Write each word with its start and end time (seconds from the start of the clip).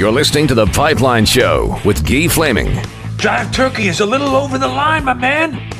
You're 0.00 0.10
listening 0.10 0.46
to 0.46 0.54
The 0.54 0.64
Pipeline 0.64 1.26
Show 1.26 1.78
with 1.84 2.06
Guy 2.08 2.26
Flaming. 2.26 2.68
Jive 3.18 3.52
Turkey 3.52 3.86
is 3.86 4.00
a 4.00 4.06
little 4.06 4.34
over 4.34 4.56
the 4.56 4.66
line, 4.66 5.04
my 5.04 5.12
man. 5.12 5.70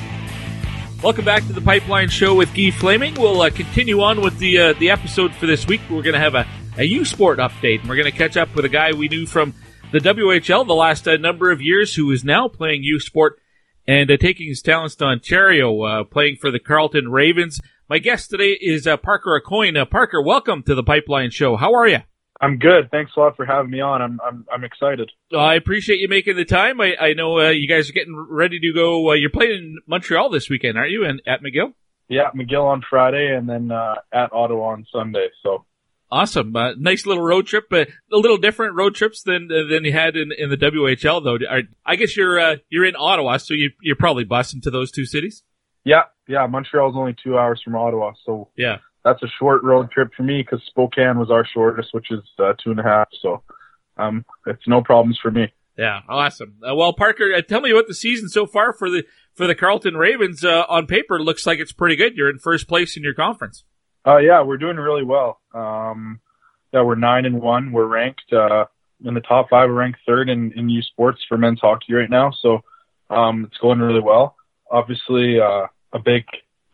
Welcome 1.02 1.24
back 1.24 1.46
to 1.46 1.54
the 1.54 1.62
Pipeline 1.62 2.10
Show 2.10 2.34
with 2.34 2.52
Guy 2.52 2.70
Flaming. 2.70 3.14
We'll 3.14 3.40
uh, 3.40 3.48
continue 3.48 4.02
on 4.02 4.20
with 4.20 4.38
the 4.38 4.58
uh, 4.58 4.72
the 4.74 4.90
episode 4.90 5.34
for 5.34 5.46
this 5.46 5.66
week. 5.66 5.80
We're 5.88 6.02
going 6.02 6.12
to 6.12 6.20
have 6.20 6.34
a, 6.34 6.46
a 6.76 6.84
U 6.84 7.06
Sport 7.06 7.38
update, 7.38 7.80
and 7.80 7.88
we're 7.88 7.96
going 7.96 8.12
to 8.12 8.18
catch 8.18 8.36
up 8.36 8.54
with 8.54 8.66
a 8.66 8.68
guy 8.68 8.92
we 8.92 9.08
knew 9.08 9.24
from 9.24 9.54
the 9.90 10.00
WHL 10.00 10.66
the 10.66 10.74
last 10.74 11.08
uh, 11.08 11.16
number 11.16 11.50
of 11.50 11.62
years 11.62 11.94
who 11.94 12.10
is 12.10 12.22
now 12.22 12.46
playing 12.46 12.82
U 12.82 13.00
Sport 13.00 13.40
and 13.88 14.10
uh, 14.10 14.18
taking 14.18 14.48
his 14.48 14.60
talents 14.60 14.96
to 14.96 15.06
Ontario, 15.06 15.80
uh, 15.80 16.04
playing 16.04 16.36
for 16.36 16.50
the 16.50 16.60
Carleton 16.60 17.10
Ravens. 17.10 17.58
My 17.88 17.98
guest 17.98 18.28
today 18.28 18.58
is 18.60 18.86
uh, 18.86 18.98
Parker 18.98 19.40
AuCoin. 19.40 19.80
Uh, 19.80 19.86
Parker, 19.86 20.20
welcome 20.20 20.62
to 20.64 20.74
the 20.74 20.82
Pipeline 20.82 21.30
Show. 21.30 21.56
How 21.56 21.72
are 21.72 21.88
you? 21.88 22.00
I'm 22.40 22.58
good. 22.58 22.90
Thanks 22.90 23.12
a 23.16 23.20
lot 23.20 23.36
for 23.36 23.44
having 23.44 23.70
me 23.70 23.80
on. 23.80 24.00
I'm 24.00 24.20
I'm 24.24 24.46
I'm 24.50 24.64
excited. 24.64 25.10
I 25.36 25.54
appreciate 25.54 26.00
you 26.00 26.08
making 26.08 26.36
the 26.36 26.46
time. 26.46 26.80
I, 26.80 26.96
I 26.98 27.12
know 27.12 27.38
uh, 27.38 27.50
you 27.50 27.68
guys 27.68 27.90
are 27.90 27.92
getting 27.92 28.16
ready 28.16 28.58
to 28.60 28.72
go. 28.72 29.10
Uh, 29.10 29.14
you're 29.14 29.30
playing 29.30 29.52
in 29.52 29.78
Montreal 29.86 30.30
this 30.30 30.48
weekend, 30.48 30.78
aren't 30.78 30.90
you? 30.90 31.04
And 31.04 31.20
at 31.26 31.40
McGill. 31.42 31.74
Yeah, 32.08 32.30
McGill 32.34 32.64
on 32.64 32.82
Friday, 32.88 33.34
and 33.36 33.48
then 33.48 33.70
uh, 33.70 33.96
at 34.12 34.32
Ottawa 34.32 34.72
on 34.72 34.86
Sunday. 34.90 35.28
So 35.42 35.64
awesome, 36.10 36.56
uh, 36.56 36.72
nice 36.78 37.06
little 37.06 37.22
road 37.22 37.46
trip. 37.46 37.66
But 37.68 37.88
a 38.12 38.16
little 38.16 38.38
different 38.38 38.74
road 38.74 38.94
trips 38.94 39.22
than 39.22 39.48
than 39.48 39.84
you 39.84 39.92
had 39.92 40.16
in, 40.16 40.32
in 40.36 40.48
the 40.48 40.56
WHL, 40.56 41.22
though. 41.22 41.38
I 41.84 41.96
guess 41.96 42.16
you're 42.16 42.40
uh, 42.40 42.56
you're 42.70 42.86
in 42.86 42.96
Ottawa, 42.96 43.36
so 43.36 43.52
you 43.52 43.70
you're 43.82 43.96
probably 43.96 44.24
busing 44.24 44.62
to 44.62 44.70
those 44.70 44.90
two 44.90 45.04
cities. 45.04 45.44
Yeah, 45.84 46.04
yeah. 46.26 46.46
Montreal's 46.46 46.96
only 46.96 47.14
two 47.22 47.38
hours 47.38 47.60
from 47.62 47.76
Ottawa, 47.76 48.12
so 48.24 48.48
yeah, 48.56 48.78
that's 49.04 49.22
a 49.22 49.28
short 49.38 49.62
road 49.62 49.90
trip 49.90 50.10
for 50.16 50.22
me 50.22 50.42
because 50.42 50.64
Spokane 50.66 51.18
was 51.18 51.30
our 51.30 51.46
shortest, 51.46 51.92
which 51.92 52.10
is 52.10 52.20
uh, 52.38 52.52
two 52.62 52.70
and 52.70 52.80
a 52.80 52.82
half. 52.82 53.08
So 53.22 53.42
um, 53.96 54.24
it's 54.46 54.66
no 54.66 54.82
problems 54.82 55.18
for 55.20 55.30
me. 55.30 55.52
Yeah, 55.76 56.00
awesome. 56.08 56.56
Uh, 56.68 56.74
well, 56.74 56.92
Parker, 56.92 57.32
uh, 57.34 57.40
tell 57.40 57.62
me 57.62 57.70
about 57.70 57.86
the 57.86 57.94
season 57.94 58.28
so 58.28 58.44
far 58.44 58.72
for 58.72 58.90
the 58.90 59.04
for 59.34 59.46
the 59.46 59.54
Carleton 59.54 59.96
Ravens. 59.96 60.44
Uh, 60.44 60.64
on 60.68 60.86
paper, 60.86 61.16
it 61.16 61.22
looks 61.22 61.46
like 61.46 61.58
it's 61.58 61.72
pretty 61.72 61.96
good. 61.96 62.16
You're 62.16 62.28
in 62.28 62.38
first 62.38 62.68
place 62.68 62.96
in 62.96 63.02
your 63.02 63.14
conference. 63.14 63.64
Uh, 64.06 64.18
yeah, 64.18 64.42
we're 64.42 64.58
doing 64.58 64.76
really 64.76 65.04
well. 65.04 65.40
Um, 65.54 66.20
yeah, 66.72 66.82
we're 66.82 66.96
nine 66.96 67.24
and 67.24 67.40
one. 67.40 67.72
We're 67.72 67.86
ranked 67.86 68.32
uh, 68.32 68.66
in 69.04 69.14
the 69.14 69.20
top 69.20 69.48
five. 69.50 69.68
We're 69.68 69.76
ranked 69.76 70.00
third 70.06 70.28
in, 70.28 70.52
in 70.54 70.68
U 70.68 70.82
Sports 70.82 71.20
for 71.28 71.38
men's 71.38 71.60
hockey 71.60 71.94
right 71.94 72.10
now. 72.10 72.32
So 72.42 72.60
um, 73.08 73.46
it's 73.46 73.58
going 73.58 73.78
really 73.78 74.00
well. 74.00 74.36
Obviously, 74.70 75.40
uh, 75.40 75.66
a 75.92 75.98
big 75.98 76.24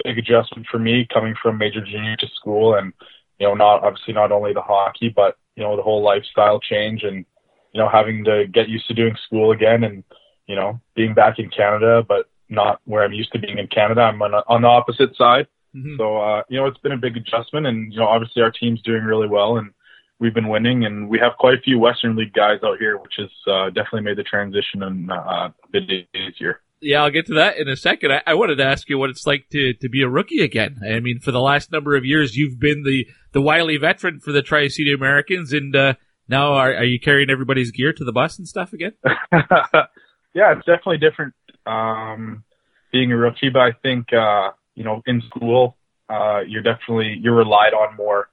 big 0.07 0.19
adjustment 0.19 0.67
for 0.71 0.79
me 0.79 1.07
coming 1.13 1.35
from 1.43 1.59
major 1.59 1.85
junior 1.85 2.17
to 2.17 2.29
school 2.35 2.75
and 2.75 2.93
you 3.39 3.47
know 3.47 3.55
not 3.55 3.83
obviously 3.83 4.15
not 4.15 4.33
only 4.33 4.53
the 4.53 4.61
hockey 4.61 5.09
but 5.09 5.37
you 5.57 5.63
know 5.63 5.77
the 5.77 5.83
whole 5.83 6.03
lifestyle 6.03 6.61
change 6.61 7.03
and 7.03 7.25
you 7.73 7.81
know 7.81 7.89
having 7.89 8.25
to 8.25 8.47
get 8.47 8.69
used 8.69 8.87
to 8.87 8.95
doing 8.95 9.17
school 9.27 9.51
again 9.51 9.85
and 9.85 10.05
you 10.47 10.55
know 10.55 10.81
being 10.95 11.15
back 11.15 11.39
in 11.39 11.51
Canada 11.51 12.05
but 12.07 12.29
not 12.49 12.81
where 12.85 13.03
I'm 13.03 13.13
used 13.13 13.33
to 13.33 13.41
being 13.41 13.59
in 13.59 13.67
Canada. 13.67 14.03
I'm 14.03 14.23
on, 14.23 14.33
on 14.35 14.63
the 14.63 14.69
opposite 14.69 15.17
side. 15.17 15.49
Mm-hmm. 15.75 15.97
so 15.99 16.17
uh 16.19 16.43
you 16.49 16.59
know 16.59 16.67
it's 16.67 16.79
been 16.79 16.93
a 16.93 16.97
big 16.97 17.17
adjustment 17.17 17.67
and 17.67 17.93
you 17.93 17.99
know 17.99 18.07
obviously 18.07 18.43
our 18.43 18.51
team's 18.51 18.81
doing 18.83 19.03
really 19.03 19.29
well 19.29 19.59
and 19.59 19.73
we've 20.19 20.33
been 20.33 20.49
winning 20.49 20.87
and 20.87 21.07
we 21.09 21.19
have 21.19 21.33
quite 21.39 21.59
a 21.59 21.61
few 21.61 21.79
Western 21.79 22.17
League 22.17 22.33
guys 22.33 22.61
out 22.65 22.79
here 22.79 22.97
which 22.97 23.15
has 23.19 23.31
uh, 23.47 23.67
definitely 23.71 24.01
made 24.01 24.17
the 24.17 24.23
transition 24.23 24.83
and, 24.85 25.11
uh, 25.11 25.51
a 25.51 25.69
bit 25.71 26.09
easier 26.15 26.61
yeah, 26.81 27.03
I'll 27.03 27.11
get 27.11 27.27
to 27.27 27.35
that 27.35 27.57
in 27.57 27.69
a 27.69 27.77
second. 27.77 28.13
I, 28.13 28.23
I, 28.27 28.35
wanted 28.35 28.57
to 28.57 28.65
ask 28.65 28.89
you 28.89 28.99
what 28.99 29.11
it's 29.11 29.27
like 29.27 29.49
to, 29.53 29.73
to 29.75 29.89
be 29.89 30.03
a 30.03 30.09
rookie 30.09 30.43
again. 30.43 30.81
I 30.87 31.01
mean, 31.01 31.21
for 31.21 31.33
the 31.33 31.41
last 31.41 31.73
number 31.73 31.97
of 31.97 32.05
years, 32.05 32.37
you've 32.37 32.59
been 32.59 32.83
the, 32.83 33.07
the 33.33 33.41
wily 33.41 33.77
veteran 33.77 34.21
for 34.21 34.33
the 34.33 34.43
Tri 34.43 34.69
City 34.69 34.93
Americans, 34.93 35.53
and 35.53 35.75
uh, 35.75 35.95
now 36.29 36.53
are, 36.53 36.75
are 36.75 36.85
you 36.85 37.01
carrying 37.01 37.31
everybody's 37.31 37.71
gear 37.71 37.93
to 37.93 38.05
the 38.05 38.13
bus 38.13 38.39
and 38.39 38.47
stuff 38.47 38.73
again? 38.73 38.93
yeah, 39.05 40.53
it's 40.53 40.67
definitely 40.67 40.99
different 40.99 41.35
um, 41.67 42.45
being 42.93 43.13
a 43.13 43.17
rookie, 43.17 43.49
but 43.49 43.61
I 43.61 43.73
think 43.83 44.13
uh, 44.13 44.51
you 44.75 44.85
know 44.85 45.03
in 45.07 45.23
school 45.29 45.77
uh, 46.09 46.41
you're 46.47 46.63
definitely 46.63 47.19
you're 47.21 47.35
relied 47.35 47.73
on 47.75 47.97
more 47.97 48.29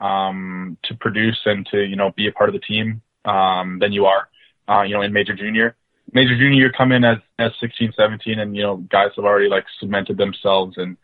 um, 0.00 0.76
to 0.84 0.94
produce 0.94 1.40
and 1.44 1.66
to 1.70 1.78
you 1.82 1.96
know 1.96 2.12
be 2.16 2.26
a 2.26 2.32
part 2.32 2.48
of 2.48 2.54
the 2.54 2.60
team 2.60 3.02
um, 3.24 3.78
than 3.80 3.92
you 3.92 4.06
are 4.06 4.28
uh, 4.68 4.82
you 4.82 4.94
know 4.94 5.02
in 5.02 5.12
major 5.12 5.34
junior 5.34 5.76
major 6.12 6.36
junior 6.36 6.52
year 6.52 6.72
come 6.72 6.92
in 6.92 7.04
as 7.04 7.18
as 7.38 7.52
16 7.60 7.92
17 7.96 8.38
and 8.38 8.56
you 8.56 8.62
know 8.62 8.76
guys 8.76 9.10
have 9.16 9.24
already 9.24 9.48
like 9.48 9.64
cemented 9.80 10.16
themselves 10.16 10.76
and 10.76 10.96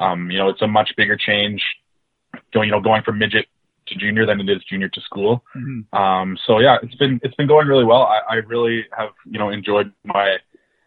um 0.00 0.30
you 0.30 0.38
know 0.38 0.48
it's 0.48 0.62
a 0.62 0.66
much 0.66 0.90
bigger 0.96 1.16
change 1.16 1.62
going 2.52 2.68
you 2.68 2.72
know 2.72 2.80
going 2.80 3.02
from 3.02 3.18
midget 3.18 3.46
to 3.86 3.94
junior 3.96 4.24
than 4.24 4.40
it 4.40 4.48
is 4.48 4.64
junior 4.64 4.88
to 4.88 5.00
school. 5.00 5.44
Mm-hmm. 5.56 5.96
um 5.96 6.38
so 6.46 6.58
yeah 6.58 6.78
it's 6.82 6.94
been 6.94 7.20
it's 7.22 7.34
been 7.34 7.48
going 7.48 7.66
really 7.66 7.84
well. 7.84 8.02
I 8.02 8.20
i 8.30 8.34
really 8.36 8.86
have 8.96 9.10
you 9.24 9.38
know 9.38 9.50
enjoyed 9.50 9.92
my 10.04 10.36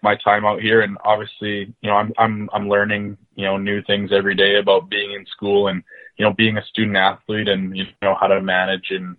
my 0.03 0.15
time 0.15 0.45
out 0.45 0.61
here 0.61 0.81
and 0.81 0.97
obviously 1.03 1.73
you 1.81 1.89
know 1.89 1.95
i'm 1.95 2.13
i'm 2.19 2.49
i'm 2.53 2.69
learning 2.69 3.17
you 3.35 3.45
know 3.45 3.57
new 3.57 3.81
things 3.81 4.11
every 4.13 4.35
day 4.35 4.57
about 4.57 4.89
being 4.89 5.11
in 5.11 5.25
school 5.25 5.67
and 5.67 5.83
you 6.17 6.25
know 6.25 6.31
being 6.33 6.55
a 6.57 6.65
student 6.65 6.95
athlete 6.95 7.47
and 7.47 7.75
you 7.75 7.83
know 8.01 8.15
how 8.19 8.27
to 8.27 8.39
manage 8.41 8.91
and 8.91 9.17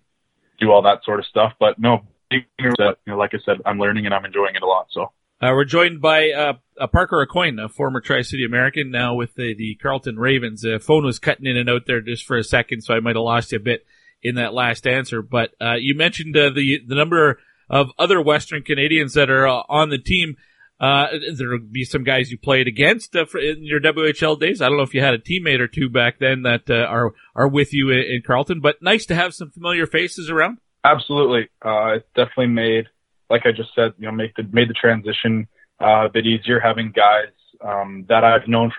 do 0.59 0.71
all 0.71 0.81
that 0.81 1.03
sort 1.03 1.19
of 1.19 1.25
stuff. 1.25 1.53
But 1.59 1.79
no 1.79 2.01
you 2.31 2.43
know, 2.59 3.17
like 3.17 3.33
I 3.33 3.39
said, 3.45 3.57
I'm 3.65 3.79
learning 3.79 4.05
and 4.05 4.13
I'm 4.13 4.25
enjoying 4.25 4.55
it 4.55 4.63
a 4.63 4.67
lot. 4.67 4.87
So. 4.91 5.11
Uh, 5.41 5.51
we're 5.53 5.63
joined 5.63 6.01
by 6.01 6.31
uh, 6.31 6.87
Parker 6.87 7.25
AuCoin, 7.25 7.63
a 7.63 7.69
former 7.69 8.01
Tri-City 8.01 8.43
American, 8.43 8.91
now 8.91 9.15
with 9.15 9.35
the, 9.35 9.55
the 9.55 9.75
Carleton 9.81 10.19
Ravens. 10.19 10.63
The 10.63 10.75
uh, 10.75 10.79
phone 10.79 11.05
was 11.05 11.17
cutting 11.17 11.45
in 11.45 11.55
and 11.55 11.69
out 11.69 11.83
there 11.87 12.01
just 12.01 12.25
for 12.25 12.37
a 12.37 12.43
second, 12.43 12.81
so 12.81 12.93
I 12.93 12.99
might 12.99 13.15
have 13.15 13.23
lost 13.23 13.53
you 13.53 13.57
a 13.57 13.61
bit 13.61 13.85
in 14.21 14.35
that 14.35 14.53
last 14.53 14.85
answer. 14.85 15.21
But 15.21 15.51
uh, 15.61 15.75
you 15.79 15.95
mentioned 15.95 16.35
uh, 16.35 16.49
the 16.49 16.79
the 16.85 16.95
number 16.95 17.39
of 17.69 17.87
other 17.97 18.21
Western 18.21 18.63
Canadians 18.63 19.13
that 19.13 19.29
are 19.29 19.47
uh, 19.47 19.63
on 19.69 19.89
the 19.89 19.97
team. 19.97 20.35
there'll 20.77 21.59
be 21.59 21.85
some 21.85 22.03
guys 22.03 22.31
you 22.31 22.37
played 22.37 22.67
against 22.67 23.15
in 23.15 23.63
your 23.63 23.79
WHL 23.79 24.37
days. 24.37 24.61
I 24.61 24.67
don't 24.67 24.75
know 24.75 24.83
if 24.83 24.93
you 24.93 25.01
had 25.01 25.13
a 25.13 25.19
teammate 25.19 25.61
or 25.61 25.69
two 25.69 25.87
back 25.87 26.19
then 26.19 26.41
that 26.41 26.69
are 26.69 27.13
are 27.33 27.47
with 27.47 27.73
you 27.73 27.91
in, 27.91 27.99
in 27.99 28.23
Carleton, 28.27 28.59
but 28.59 28.81
nice 28.81 29.05
to 29.05 29.15
have 29.15 29.33
some 29.33 29.51
familiar 29.51 29.87
faces 29.87 30.29
around. 30.29 30.57
Absolutely. 30.83 31.49
Uh, 31.63 31.95
it 31.95 32.07
definitely 32.15 32.47
made, 32.47 32.87
like 33.29 33.45
I 33.45 33.51
just 33.51 33.69
said, 33.75 33.93
you 33.97 34.05
know, 34.05 34.11
make 34.11 34.35
the, 34.35 34.43
made 34.51 34.69
the 34.69 34.73
transition 34.73 35.47
uh, 35.81 36.05
a 36.05 36.09
bit 36.09 36.25
easier 36.25 36.59
having 36.59 36.91
guys 36.91 37.33
um, 37.61 38.05
that 38.07 38.23
I've 38.23 38.47
known 38.47 38.71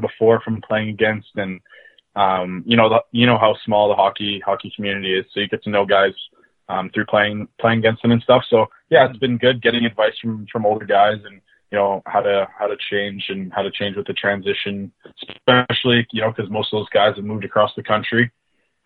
before 0.00 0.40
from 0.40 0.60
playing 0.60 0.90
against 0.90 1.28
and, 1.36 1.60
um, 2.14 2.62
you 2.66 2.76
know, 2.76 2.88
the, 2.88 3.00
you 3.12 3.26
know 3.26 3.38
how 3.38 3.56
small 3.64 3.88
the 3.88 3.94
hockey, 3.94 4.40
hockey 4.44 4.72
community 4.74 5.18
is. 5.18 5.26
So 5.32 5.40
you 5.40 5.48
get 5.48 5.62
to 5.64 5.70
know 5.70 5.86
guys 5.86 6.12
um, 6.68 6.90
through 6.92 7.06
playing, 7.06 7.48
playing 7.60 7.78
against 7.78 8.02
them 8.02 8.12
and 8.12 8.22
stuff. 8.22 8.42
So 8.48 8.66
yeah, 8.90 9.08
it's 9.08 9.18
been 9.18 9.38
good 9.38 9.62
getting 9.62 9.84
advice 9.84 10.14
from, 10.20 10.46
from 10.52 10.66
older 10.66 10.86
guys 10.86 11.18
and, 11.24 11.40
you 11.70 11.78
know, 11.78 12.02
how 12.06 12.20
to, 12.20 12.46
how 12.58 12.66
to 12.66 12.76
change 12.90 13.24
and 13.28 13.52
how 13.52 13.62
to 13.62 13.70
change 13.70 13.96
with 13.96 14.06
the 14.06 14.12
transition, 14.12 14.92
especially, 15.22 16.06
you 16.12 16.20
know, 16.20 16.32
cause 16.32 16.50
most 16.50 16.72
of 16.72 16.80
those 16.80 16.88
guys 16.90 17.16
have 17.16 17.24
moved 17.24 17.44
across 17.44 17.72
the 17.76 17.82
country. 17.82 18.30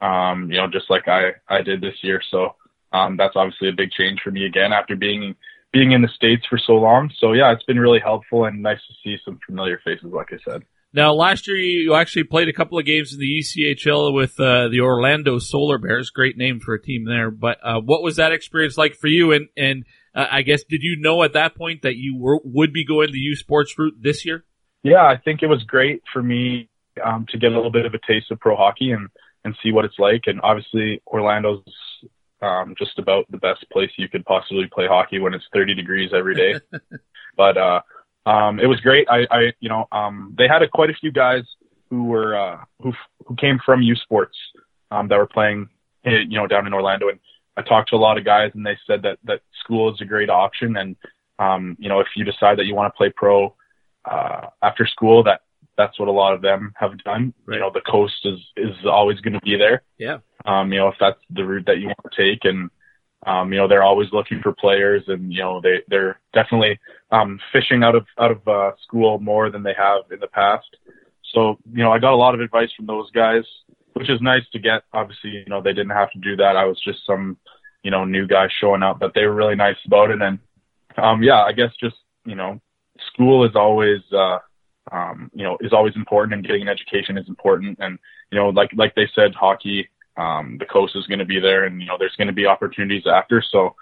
Um, 0.01 0.51
you 0.51 0.57
know, 0.57 0.67
just 0.67 0.89
like 0.89 1.09
I, 1.09 1.33
I 1.49 1.61
did 1.63 1.81
this 1.81 1.97
year. 2.03 2.23
So, 2.31 2.55
um, 2.93 3.17
that's 3.17 3.37
obviously 3.37 3.69
a 3.69 3.73
big 3.77 3.91
change 3.91 4.21
for 4.23 4.31
me 4.31 4.47
again 4.47 4.73
after 4.73 4.97
being 4.97 5.35
being 5.73 5.93
in 5.93 6.03
the 6.03 6.09
states 6.09 6.45
for 6.49 6.59
so 6.59 6.73
long. 6.73 7.11
So 7.19 7.33
yeah, 7.33 7.53
it's 7.53 7.63
been 7.65 7.79
really 7.79 8.01
helpful 8.01 8.45
and 8.45 8.63
nice 8.63 8.81
to 8.89 8.95
see 9.05 9.17
some 9.25 9.39
familiar 9.47 9.81
faces, 9.85 10.13
like 10.13 10.33
I 10.33 10.39
said. 10.51 10.63
Now, 10.93 11.13
last 11.13 11.47
year 11.47 11.57
you 11.57 11.95
actually 11.95 12.25
played 12.25 12.49
a 12.49 12.53
couple 12.53 12.77
of 12.77 12.85
games 12.85 13.13
in 13.13 13.21
the 13.21 13.39
ECHL 13.39 14.13
with 14.13 14.41
uh, 14.41 14.69
the 14.69 14.81
Orlando 14.81 15.39
Solar 15.39 15.79
Bears. 15.79 16.11
Great 16.11 16.37
name 16.37 16.59
for 16.59 16.75
a 16.75 16.83
team 16.83 17.05
there. 17.05 17.31
But 17.31 17.59
uh, 17.63 17.81
what 17.81 18.03
was 18.03 18.17
that 18.17 18.33
experience 18.33 18.77
like 18.77 18.97
for 18.97 19.07
you? 19.07 19.33
And 19.33 19.49
and 19.57 19.85
uh, 20.15 20.27
I 20.31 20.43
guess 20.43 20.65
did 20.69 20.83
you 20.83 20.97
know 20.99 21.23
at 21.23 21.35
that 21.35 21.55
point 21.55 21.83
that 21.83 21.97
you 21.97 22.19
were, 22.19 22.41
would 22.43 22.73
be 22.73 22.85
going 22.85 23.13
the 23.13 23.19
U 23.19 23.37
Sports 23.37 23.79
route 23.79 23.95
this 24.01 24.25
year? 24.25 24.45
Yeah, 24.83 25.05
I 25.05 25.17
think 25.17 25.43
it 25.43 25.47
was 25.47 25.63
great 25.63 26.03
for 26.13 26.23
me 26.23 26.69
um, 27.05 27.27
to 27.31 27.39
get 27.39 27.53
a 27.53 27.55
little 27.55 27.71
bit 27.71 27.87
of 27.87 27.95
a 27.95 27.99
taste 28.07 28.31
of 28.33 28.41
pro 28.41 28.57
hockey 28.57 28.91
and 28.91 29.09
and 29.45 29.57
see 29.63 29.71
what 29.71 29.85
it's 29.85 29.99
like. 29.99 30.23
And 30.27 30.41
obviously, 30.43 31.01
Orlando's 31.07 31.63
um, 32.43 32.75
just 32.79 32.99
about 32.99 33.31
the 33.31 33.39
best 33.39 33.65
place 33.71 33.91
you 33.97 34.09
could 34.09 34.25
possibly 34.25 34.67
play 34.73 34.87
hockey 34.87 35.19
when 35.19 35.35
it's 35.35 35.45
30 35.53 35.75
degrees 35.75 36.11
every 36.15 36.35
day. 36.35 36.55
but 37.37 37.57
uh, 37.57 37.81
um, 38.27 38.61
it 38.61 38.67
was 38.67 38.81
great. 38.81 39.07
I, 39.11 39.27
I 39.31 39.53
you 39.61 39.69
know, 39.69 39.87
um, 39.93 40.35
they 40.37 40.49
had 40.49 40.63
a, 40.63 40.69
quite 40.69 40.91
a 40.91 40.95
few 40.95 41.13
guys 41.13 41.43
who 41.91 42.05
were 42.05 42.39
uh, 42.39 42.59
who 42.81 42.93
who 43.27 43.35
came 43.37 43.59
from 43.65 43.83
U 43.83 43.95
Sports 43.97 44.37
um, 44.91 45.09
that 45.09 45.19
were 45.19 45.27
playing, 45.27 45.69
eh, 46.05 46.25
you 46.29 46.39
know, 46.39 46.47
down 46.47 46.67
in 46.67 46.75
Orlando. 46.75 47.09
And 47.09 47.19
I 47.57 47.63
talked 47.63 47.91
to 47.91 47.97
a 47.97 47.99
lot 47.99 48.19
of 48.19 48.25
guys, 48.25 48.53
and 48.55 48.65
they 48.65 48.79
said 48.87 49.03
that 49.03 49.19
that 49.25 49.41
school 49.63 49.93
is 49.93 50.01
a 50.01 50.05
great 50.05 50.31
option. 50.31 50.77
And 50.77 50.97
um, 51.39 51.77
you 51.79 51.89
know, 51.89 52.01
if 52.01 52.09
you 52.17 52.25
decide 52.25 52.59
that 52.59 52.67
you 52.67 52.75
want 52.75 52.93
to 52.93 52.97
play 52.97 53.13
pro 53.15 53.55
uh, 54.05 54.47
after 54.63 54.87
school, 54.87 55.25
that 55.25 55.41
that's 55.81 55.99
what 55.99 56.09
a 56.09 56.13
lot 56.13 56.35
of 56.35 56.43
them 56.43 56.73
have 56.77 56.99
done. 57.05 57.33
Right. 57.47 57.57
You 57.57 57.61
know, 57.61 57.71
the 57.73 57.81
coast 57.81 58.21
is 58.25 58.39
is 58.57 58.75
always 58.85 59.21
going 59.21 59.35
to 59.35 59.41
be 59.41 59.57
there. 59.57 59.83
Yeah. 59.99 60.19
Um, 60.45 60.73
you 60.73 60.79
know, 60.79 60.89
if 60.89 60.97
that's 61.01 61.21
the 61.31 61.45
route 61.45 61.67
that 61.67 61.79
you 61.79 61.87
want 61.87 61.99
to 62.11 62.17
take, 62.17 62.45
and 62.45 62.71
um, 63.27 63.53
you 63.53 63.59
know, 63.59 63.69
they're 63.69 63.83
always 63.83 64.09
looking 64.13 64.41
for 64.43 64.53
players, 64.53 65.03
and 65.07 65.33
you 65.33 65.41
know, 65.41 65.61
they 65.61 65.77
they're 65.89 66.19
definitely 66.33 66.79
um, 67.11 67.41
fishing 67.53 67.83
out 67.83 67.95
of 67.95 68.07
out 68.19 68.31
of 68.31 68.47
uh, 68.47 68.73
school 68.85 69.19
more 69.19 69.51
than 69.51 69.63
they 69.63 69.75
have 69.77 70.03
in 70.11 70.21
the 70.21 70.29
past. 70.29 70.77
So, 71.33 71.59
you 71.73 71.85
know, 71.85 71.93
I 71.93 71.99
got 72.01 72.13
a 72.13 72.17
lot 72.17 72.35
of 72.35 72.41
advice 72.41 72.71
from 72.77 72.87
those 72.87 73.09
guys, 73.13 73.45
which 73.93 74.11
is 74.11 74.21
nice 74.21 74.43
to 74.53 74.59
get. 74.59 74.83
Obviously, 74.93 75.31
you 75.31 75.45
know, 75.47 75.63
they 75.63 75.73
didn't 75.73 75.91
have 75.91 76.11
to 76.13 76.19
do 76.19 76.35
that. 76.37 76.57
I 76.57 76.65
was 76.65 76.81
just 76.85 77.07
some 77.07 77.37
you 77.83 77.91
know, 77.91 78.05
new 78.05 78.27
guy 78.27 78.49
showing 78.61 78.83
up, 78.83 78.99
but 78.99 79.13
they 79.15 79.25
were 79.25 79.35
really 79.35 79.57
nice 79.57 79.77
about 79.87 80.11
it. 80.11 80.21
And, 80.21 80.39
um, 80.97 81.23
yeah, 81.23 81.43
I 81.43 81.53
guess 81.53 81.71
just, 81.81 81.97
you 82.25 82.35
know, 82.35 82.61
school 83.13 83.45
is 83.45 83.57
always, 83.57 84.01
uh, 84.13 84.39
um, 84.93 85.31
you 85.35 85.45
know, 85.45 85.57
is 85.61 85.73
always 85.73 85.95
important 85.97 86.35
and 86.35 86.45
getting 86.45 86.63
an 86.63 86.69
education 86.69 87.17
is 87.17 87.29
important. 87.29 87.79
And, 87.81 87.99
you 88.31 88.39
know, 88.39 88.49
like, 88.49 88.71
like 88.75 88.95
they 88.95 89.09
said, 89.15 89.35
hockey, 89.35 89.89
um, 90.17 90.57
the 90.59 90.67
coast 90.67 90.97
is 90.97 91.07
going 91.07 91.21
to 91.21 91.25
be 91.25 91.41
there 91.41 91.65
and, 91.65 91.81
you 91.81 91.87
know, 91.87 91.97
there's 91.99 92.17
going 92.17 92.29
to 92.29 92.35
be 92.35 92.47
opportunities 92.47 93.05
after. 93.07 93.43
So, 93.43 93.75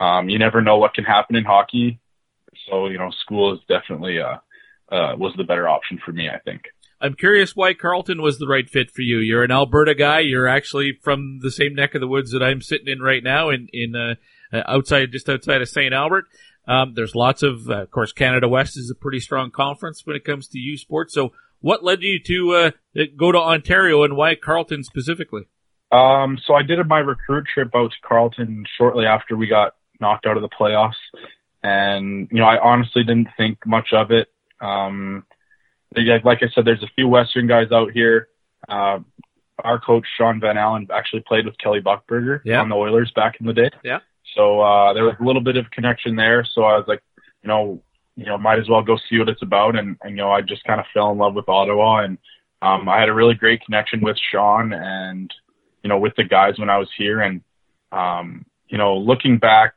um, 0.00 0.28
you 0.28 0.38
never 0.38 0.60
know 0.60 0.78
what 0.78 0.94
can 0.94 1.04
happen 1.04 1.36
in 1.36 1.44
hockey. 1.44 2.00
So, 2.68 2.86
you 2.86 2.98
know, 2.98 3.10
school 3.10 3.54
is 3.54 3.60
definitely, 3.68 4.20
uh, 4.20 4.38
uh, 4.90 5.16
was 5.16 5.34
the 5.36 5.44
better 5.44 5.68
option 5.68 5.98
for 6.04 6.12
me, 6.12 6.28
I 6.28 6.38
think. 6.38 6.62
I'm 7.00 7.14
curious 7.14 7.56
why 7.56 7.74
Carleton 7.74 8.22
was 8.22 8.38
the 8.38 8.46
right 8.46 8.68
fit 8.70 8.90
for 8.90 9.02
you. 9.02 9.18
You're 9.18 9.42
an 9.42 9.50
Alberta 9.50 9.94
guy. 9.94 10.20
You're 10.20 10.46
actually 10.46 10.92
from 11.02 11.40
the 11.42 11.50
same 11.50 11.74
neck 11.74 11.96
of 11.96 12.00
the 12.00 12.06
woods 12.06 12.30
that 12.30 12.44
I'm 12.44 12.60
sitting 12.60 12.86
in 12.86 13.00
right 13.02 13.24
now, 13.24 13.50
in 13.50 13.68
in 13.72 13.96
uh, 13.96 14.14
uh 14.52 14.62
outside, 14.68 15.10
just 15.10 15.28
outside 15.28 15.62
of 15.62 15.68
St. 15.68 15.92
Albert. 15.92 16.26
Um, 16.66 16.94
there's 16.94 17.14
lots 17.14 17.42
of, 17.42 17.68
uh, 17.68 17.82
of 17.82 17.90
course, 17.90 18.12
Canada 18.12 18.48
West 18.48 18.76
is 18.76 18.90
a 18.90 18.94
pretty 18.94 19.20
strong 19.20 19.50
conference 19.50 20.02
when 20.04 20.16
it 20.16 20.24
comes 20.24 20.46
to 20.48 20.58
U 20.58 20.76
Sports. 20.76 21.14
So, 21.14 21.32
what 21.60 21.84
led 21.84 22.02
you 22.02 22.18
to 22.26 22.54
uh, 22.96 23.02
go 23.16 23.30
to 23.32 23.38
Ontario, 23.38 24.02
and 24.02 24.16
why 24.16 24.34
Carleton 24.34 24.82
specifically? 24.82 25.42
Um, 25.92 26.38
so 26.44 26.54
I 26.54 26.62
did 26.62 26.78
my 26.88 26.98
recruit 26.98 27.46
trip 27.52 27.70
out 27.74 27.90
to 27.90 27.96
Carleton 28.08 28.64
shortly 28.78 29.06
after 29.06 29.36
we 29.36 29.46
got 29.46 29.74
knocked 30.00 30.26
out 30.26 30.36
of 30.36 30.42
the 30.42 30.48
playoffs, 30.48 30.98
and 31.62 32.28
you 32.32 32.38
know 32.38 32.46
I 32.46 32.58
honestly 32.58 33.04
didn't 33.04 33.28
think 33.36 33.58
much 33.66 33.88
of 33.92 34.10
it. 34.10 34.28
Um, 34.60 35.24
like 35.94 36.42
I 36.42 36.48
said, 36.54 36.64
there's 36.64 36.82
a 36.82 36.90
few 36.94 37.08
Western 37.08 37.46
guys 37.46 37.70
out 37.70 37.92
here. 37.92 38.28
Uh, 38.68 39.00
our 39.62 39.78
coach 39.78 40.06
Shaun 40.16 40.40
Van 40.40 40.56
Allen 40.56 40.88
actually 40.92 41.22
played 41.26 41.44
with 41.44 41.58
Kelly 41.58 41.80
Buchberger 41.80 42.40
yeah. 42.44 42.60
on 42.60 42.68
the 42.68 42.74
Oilers 42.74 43.12
back 43.14 43.36
in 43.38 43.46
the 43.46 43.52
day. 43.52 43.70
Yeah. 43.84 43.98
So 44.34 44.60
uh, 44.60 44.92
there 44.92 45.04
was 45.04 45.14
a 45.20 45.24
little 45.24 45.42
bit 45.42 45.56
of 45.56 45.70
connection 45.70 46.16
there. 46.16 46.44
So 46.54 46.62
I 46.62 46.76
was 46.76 46.84
like, 46.86 47.02
you 47.42 47.48
know, 47.48 47.82
you 48.16 48.26
know, 48.26 48.38
might 48.38 48.58
as 48.58 48.68
well 48.68 48.82
go 48.82 48.98
see 49.08 49.18
what 49.18 49.28
it's 49.28 49.42
about. 49.42 49.76
And, 49.76 49.96
and 50.02 50.10
you 50.10 50.16
know, 50.16 50.30
I 50.30 50.42
just 50.42 50.64
kind 50.64 50.80
of 50.80 50.86
fell 50.92 51.10
in 51.12 51.18
love 51.18 51.34
with 51.34 51.48
Ottawa, 51.48 52.04
and 52.04 52.18
um, 52.60 52.88
I 52.88 53.00
had 53.00 53.08
a 53.08 53.14
really 53.14 53.34
great 53.34 53.64
connection 53.64 54.00
with 54.00 54.16
Shaun 54.30 54.72
and 54.72 55.32
you 55.82 55.88
know 55.88 55.98
with 55.98 56.14
the 56.16 56.24
guys 56.24 56.58
when 56.58 56.70
I 56.70 56.78
was 56.78 56.88
here. 56.96 57.20
And 57.20 57.42
um, 57.90 58.46
you 58.68 58.78
know, 58.78 58.96
looking 58.96 59.38
back, 59.38 59.74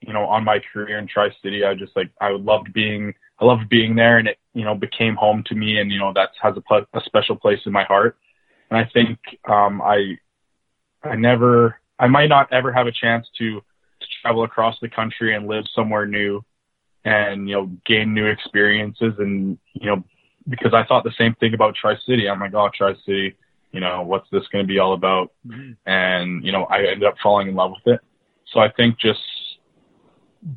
you 0.00 0.12
know, 0.12 0.24
on 0.24 0.44
my 0.44 0.60
career 0.72 0.98
in 0.98 1.06
Tri 1.06 1.30
City, 1.42 1.64
I 1.64 1.74
just 1.74 1.94
like 1.96 2.10
I 2.20 2.30
loved 2.30 2.72
being 2.72 3.14
I 3.40 3.44
loved 3.44 3.68
being 3.68 3.94
there, 3.94 4.18
and 4.18 4.28
it 4.28 4.38
you 4.54 4.64
know 4.64 4.74
became 4.74 5.16
home 5.16 5.44
to 5.46 5.54
me, 5.54 5.78
and 5.78 5.90
you 5.90 5.98
know 5.98 6.12
that 6.14 6.30
has 6.40 6.54
a, 6.56 6.86
a 6.96 7.00
special 7.04 7.36
place 7.36 7.60
in 7.66 7.72
my 7.72 7.84
heart. 7.84 8.16
And 8.70 8.78
I 8.78 8.88
think 8.92 9.18
um, 9.48 9.82
I 9.82 10.18
I 11.02 11.16
never 11.16 11.80
I 11.98 12.06
might 12.06 12.28
not 12.28 12.52
ever 12.52 12.72
have 12.72 12.86
a 12.86 12.92
chance 12.92 13.26
to, 13.38 13.56
to 13.56 13.62
travel 14.22 14.44
across 14.44 14.76
the 14.80 14.88
country 14.88 15.34
and 15.34 15.46
live 15.46 15.64
somewhere 15.74 16.06
new, 16.06 16.44
and 17.04 17.48
you 17.48 17.54
know 17.54 17.70
gain 17.86 18.14
new 18.14 18.26
experiences, 18.26 19.14
and 19.18 19.58
you 19.74 19.86
know 19.86 20.04
because 20.48 20.72
I 20.74 20.84
thought 20.84 21.04
the 21.04 21.12
same 21.18 21.34
thing 21.34 21.54
about 21.54 21.74
Tri 21.74 21.94
City. 22.06 22.28
I'm 22.28 22.40
like, 22.40 22.54
oh, 22.54 22.70
Tri 22.74 22.94
City, 23.04 23.36
you 23.72 23.80
know, 23.80 24.02
what's 24.02 24.28
this 24.30 24.46
going 24.50 24.64
to 24.64 24.68
be 24.68 24.78
all 24.78 24.94
about? 24.94 25.32
Mm-hmm. 25.46 25.72
And 25.86 26.44
you 26.44 26.52
know, 26.52 26.64
I 26.64 26.78
ended 26.78 27.04
up 27.04 27.16
falling 27.22 27.48
in 27.48 27.54
love 27.54 27.72
with 27.72 27.94
it. 27.94 28.00
So 28.52 28.60
I 28.60 28.70
think 28.70 28.98
just 28.98 29.20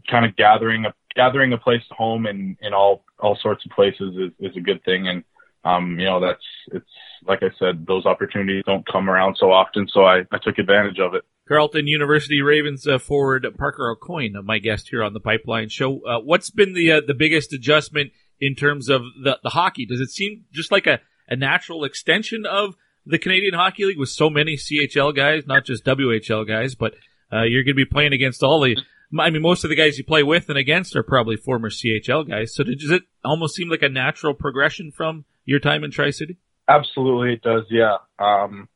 kind 0.09 0.25
of 0.25 0.35
gathering 0.35 0.85
a 0.85 0.93
gathering 1.15 1.53
a 1.53 1.57
place 1.57 1.81
to 1.89 1.93
home 1.95 2.25
in 2.25 2.57
in 2.61 2.73
all 2.73 3.03
all 3.19 3.37
sorts 3.41 3.65
of 3.65 3.71
places 3.71 4.15
is, 4.15 4.31
is 4.51 4.55
a 4.55 4.61
good 4.61 4.83
thing 4.83 5.07
and 5.07 5.23
um 5.65 5.99
you 5.99 6.05
know 6.05 6.19
that's 6.19 6.43
it's 6.71 6.85
like 7.27 7.43
i 7.43 7.49
said 7.59 7.85
those 7.85 8.05
opportunities 8.05 8.63
don't 8.65 8.87
come 8.87 9.09
around 9.09 9.35
so 9.37 9.51
often 9.51 9.87
so 9.91 10.05
i 10.05 10.19
i 10.31 10.37
took 10.41 10.57
advantage 10.57 10.99
of 10.99 11.13
it 11.15 11.23
carleton 11.51 11.88
university 11.88 12.42
ravens 12.42 12.88
uh, 12.88 12.98
forward 12.98 13.45
parker 13.57 13.95
aucoin 13.95 14.31
my 14.44 14.59
guest 14.59 14.88
here 14.89 15.03
on 15.03 15.13
the 15.13 15.19
pipeline 15.19 15.68
show 15.68 16.00
uh, 16.06 16.19
what's 16.19 16.50
been 16.50 16.74
the 16.74 16.92
uh, 16.92 17.01
the 17.06 17.13
biggest 17.13 17.51
adjustment 17.51 18.12
in 18.39 18.56
terms 18.56 18.89
of 18.89 19.01
the 19.24 19.38
the 19.44 19.50
hockey 19.50 19.86
does 19.86 20.00
it 20.00 20.09
seem 20.09 20.45
just 20.51 20.71
like 20.71 20.88
a 20.88 21.00
a 21.27 21.36
natural 21.36 21.86
extension 21.86 22.45
of 22.45 22.75
the 23.06 23.18
Canadian 23.18 23.53
Hockey 23.53 23.86
League 23.86 23.98
with 23.98 24.09
so 24.09 24.30
many 24.30 24.57
CHL 24.57 25.15
guys, 25.15 25.48
not 25.48 25.65
just 25.65 25.86
WHL 25.86 26.48
guys, 26.48 26.75
but 26.75 26.94
uh, 27.31 27.44
you're 27.44 27.63
going 27.63 27.75
to 27.75 27.86
be 27.86 27.86
playing 27.86 28.13
against 28.13 28.44
all 28.44 28.62
the 28.62 28.77
I 29.19 29.30
mean, 29.30 29.42
most 29.42 29.65
of 29.65 29.69
the 29.69 29.75
guys 29.75 29.97
you 29.97 30.06
play 30.06 30.24
with 30.24 30.47
and 30.47 30.57
against 30.57 30.95
are 30.95 31.04
probably 31.04 31.36
former 31.36 31.69
CHL 31.69 32.30
guys. 32.30 32.56
So 32.56 32.63
does 32.63 32.92
it 32.92 33.04
almost 33.25 33.56
seem 33.56 33.69
like 33.69 33.81
a 33.81 33.89
natural 33.89 34.33
progression 34.33 34.92
from 34.92 35.25
your 35.44 35.59
time 35.59 35.83
in 35.83 35.92
Tri 35.92 36.12
City? 36.12 36.38
Absolutely, 36.69 37.33
it 37.33 37.42
does. 37.42 37.63
Yeah. 37.69 37.97
Um, 38.19 38.69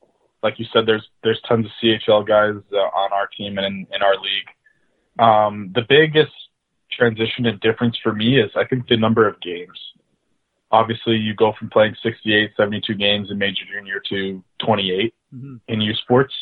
like 0.45 0.59
you 0.59 0.65
said, 0.71 0.85
there's 0.85 1.09
there's 1.23 1.41
tons 1.49 1.65
of 1.65 1.71
CHL 1.81 2.27
guys 2.27 2.61
uh, 2.71 2.77
on 2.77 3.11
our 3.11 3.27
team 3.35 3.57
and 3.57 3.65
in, 3.65 3.87
in 3.91 4.03
our 4.03 4.13
league. 4.13 4.49
Um, 5.17 5.71
the 5.73 5.81
biggest 5.89 6.33
transition 6.91 7.47
and 7.47 7.59
difference 7.61 7.97
for 8.03 8.13
me 8.13 8.39
is 8.39 8.51
I 8.55 8.63
think 8.63 8.87
the 8.87 8.95
number 8.95 9.27
of 9.27 9.41
games. 9.41 9.79
Obviously, 10.69 11.15
you 11.15 11.33
go 11.33 11.53
from 11.57 11.71
playing 11.71 11.95
68, 12.03 12.51
72 12.55 12.93
games 12.93 13.31
in 13.31 13.39
major 13.39 13.65
junior 13.73 13.99
to 14.09 14.43
28 14.63 15.13
mm-hmm. 15.33 15.55
in 15.67 15.81
U 15.81 15.93
Sports. 15.95 16.33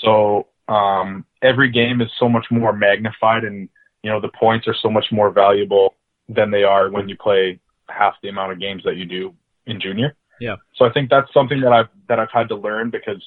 So 0.00 0.48
um, 0.66 1.24
every 1.42 1.70
game 1.70 2.00
is 2.00 2.08
so 2.18 2.28
much 2.28 2.46
more 2.50 2.72
magnified 2.72 3.44
and, 3.44 3.68
you 4.02 4.10
know, 4.10 4.20
the 4.20 4.30
points 4.40 4.66
are 4.66 4.74
so 4.82 4.90
much 4.90 5.06
more 5.12 5.30
valuable 5.30 5.94
than 6.28 6.50
they 6.50 6.64
are 6.64 6.90
when 6.90 7.08
you 7.08 7.16
play 7.16 7.60
half 7.88 8.14
the 8.22 8.30
amount 8.30 8.52
of 8.52 8.58
games 8.58 8.82
that 8.84 8.96
you 8.96 9.04
do 9.04 9.34
in 9.66 9.80
junior. 9.80 10.16
Yeah. 10.42 10.56
So 10.74 10.84
I 10.84 10.92
think 10.92 11.08
that's 11.08 11.32
something 11.32 11.60
that 11.60 11.72
I've, 11.72 11.88
that 12.08 12.18
I've 12.18 12.32
had 12.32 12.48
to 12.48 12.56
learn 12.56 12.90
because, 12.90 13.22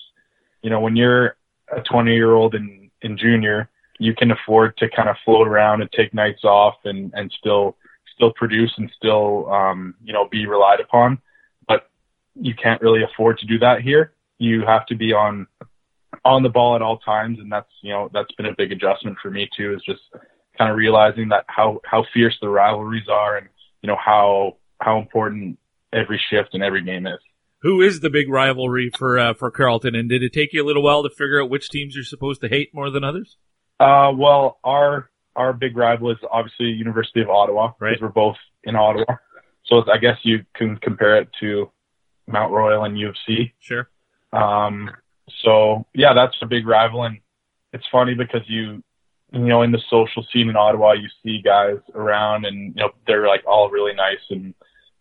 you 0.62 0.70
know, 0.70 0.82
when 0.82 0.98
you're 0.98 1.38
a 1.72 1.82
20 1.82 2.14
year 2.14 2.34
old 2.34 2.56
in, 2.56 2.92
in 3.02 3.18
junior, 3.18 3.70
you 4.00 4.14
can 4.14 4.32
afford 4.32 4.76
to 4.78 4.90
kind 4.90 5.08
of 5.08 5.16
float 5.24 5.48
around 5.48 5.82
and 5.82 5.90
take 5.94 6.14
nights 6.14 6.44
off 6.44 6.76
and, 6.84 7.14
and 7.16 7.34
still, 7.40 7.78
still 8.14 8.34
produce 8.34 8.74
and 8.78 8.92
still, 8.98 9.50
um, 9.50 9.96
you 10.04 10.12
know, 10.12 10.28
be 10.30 10.46
relied 10.46 10.82
upon. 10.82 11.18
But 11.70 11.90
you 12.36 12.54
can't 12.54 12.82
really 12.82 13.04
afford 13.04 13.38
to 13.40 13.46
do 13.46 13.60
that 13.60 13.82
here. 13.82 14.12
You 14.38 14.66
have 14.66 14.86
to 14.88 14.96
be 14.96 15.14
on 15.14 15.48
on 16.26 16.44
the 16.44 16.50
ball 16.50 16.76
at 16.76 16.82
all 16.82 16.98
times, 16.98 17.40
and 17.40 17.52
that's 17.52 17.70
you 17.82 17.94
know 17.94 18.10
that's 18.14 18.32
been 18.34 18.48
a 18.48 18.56
big 18.58 18.72
adjustment 18.72 19.18
for 19.22 19.30
me 19.32 19.50
too. 19.56 19.74
Is 19.74 19.82
just 19.86 20.02
kind 20.58 20.70
of 20.70 20.76
realizing 20.76 21.30
that 21.30 21.46
how 21.48 21.80
how 21.86 22.04
fierce 22.14 22.36
the 22.42 22.50
rivalries 22.50 23.08
are, 23.10 23.38
and 23.38 23.48
you 23.82 23.88
know 23.88 23.98
how 24.04 24.58
how 24.82 25.00
important 25.00 25.58
every 25.96 26.22
shift 26.30 26.50
and 26.54 26.64
every 26.64 26.84
game 26.84 27.08
is. 27.08 27.20
Who 27.62 27.82
is 27.82 28.02
the 28.02 28.10
big 28.10 28.30
rivalry 28.30 28.92
for 28.96 29.18
uh, 29.18 29.34
for 29.34 29.50
Carleton, 29.50 29.96
and 29.96 30.08
did 30.10 30.22
it 30.22 30.34
take 30.34 30.54
you 30.54 30.64
a 30.64 30.68
little 30.68 30.84
while 30.84 31.04
to 31.04 31.10
figure 31.10 31.42
out 31.42 31.50
which 31.50 31.70
teams 31.70 31.96
you're 31.96 32.04
supposed 32.04 32.42
to 32.42 32.48
hate 32.48 32.70
more 32.74 32.92
than 32.92 33.04
others? 33.04 33.38
Uh, 33.80 34.12
well, 34.16 34.60
our 34.64 35.10
our 35.36 35.54
big 35.54 35.76
rival 35.76 36.12
is 36.12 36.18
obviously 36.32 36.68
University 36.68 37.22
of 37.22 37.30
Ottawa 37.30 37.70
because 37.70 37.82
right. 37.82 38.02
we're 38.02 38.10
both 38.10 38.38
in 38.64 38.76
Ottawa. 38.76 39.18
So 39.66 39.84
I 39.92 39.98
guess 39.98 40.18
you 40.24 40.46
can 40.54 40.78
compare 40.78 41.18
it 41.18 41.30
to 41.40 41.72
Mount 42.28 42.52
Royal 42.52 42.84
and 42.84 42.98
U 43.00 43.10
of 43.10 43.16
C. 43.26 43.54
Sure. 43.60 43.90
Um, 44.32 44.92
so 45.44 45.86
yeah, 45.94 46.14
that's 46.14 46.36
a 46.42 46.46
big 46.46 46.68
rival, 46.68 47.04
and 47.04 47.20
it's 47.74 47.86
funny 47.92 48.14
because 48.14 48.42
you, 48.48 48.84
you 49.32 49.40
know, 49.40 49.64
in 49.64 49.72
the 49.72 49.82
social 49.90 50.26
scene 50.32 50.50
in 50.50 50.56
Ottawa, 50.56 50.94
you 50.94 51.08
see 51.24 51.42
guys 51.44 51.78
around, 51.94 52.46
and 52.46 52.76
you 52.76 52.82
know 52.82 52.92
they're 53.08 53.28
like 53.28 53.44
all 53.48 53.70
really 53.70 53.94
nice, 53.94 54.22
and 54.30 54.54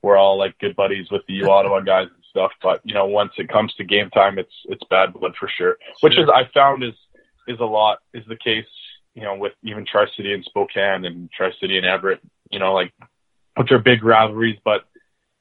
we're 0.04 0.18
all 0.18 0.38
like 0.38 0.58
good 0.58 0.76
buddies 0.76 1.10
with 1.10 1.22
the 1.26 1.34
U 1.34 1.50
Ottawa 1.50 1.80
guys 1.84 2.08
and 2.14 2.24
stuff. 2.28 2.52
But 2.62 2.80
you 2.84 2.94
know, 2.94 3.06
once 3.06 3.32
it 3.38 3.48
comes 3.48 3.72
to 3.74 3.84
game 3.84 4.10
time, 4.10 4.38
it's 4.38 4.54
it's 4.66 4.82
bad 4.90 5.14
blood 5.14 5.32
for 5.40 5.50
sure. 5.56 5.76
Which 6.00 6.18
is 6.18 6.28
I 6.32 6.42
found 6.52 6.84
is 6.84 6.94
is 7.48 7.58
a 7.60 7.64
lot 7.64 7.98
is 8.12 8.24
the 8.28 8.36
case, 8.36 8.66
you 9.14 9.22
know, 9.22 9.34
with 9.34 9.52
even 9.62 9.86
Tri 9.90 10.04
City 10.16 10.32
and 10.34 10.44
Spokane 10.44 11.06
and 11.06 11.30
Tri 11.32 11.50
City 11.60 11.78
and 11.78 11.86
Everett. 11.86 12.20
You 12.50 12.58
know, 12.58 12.74
like 12.74 12.92
which 13.56 13.72
are 13.72 13.78
big 13.78 14.04
rivalries, 14.04 14.58
but 14.64 14.82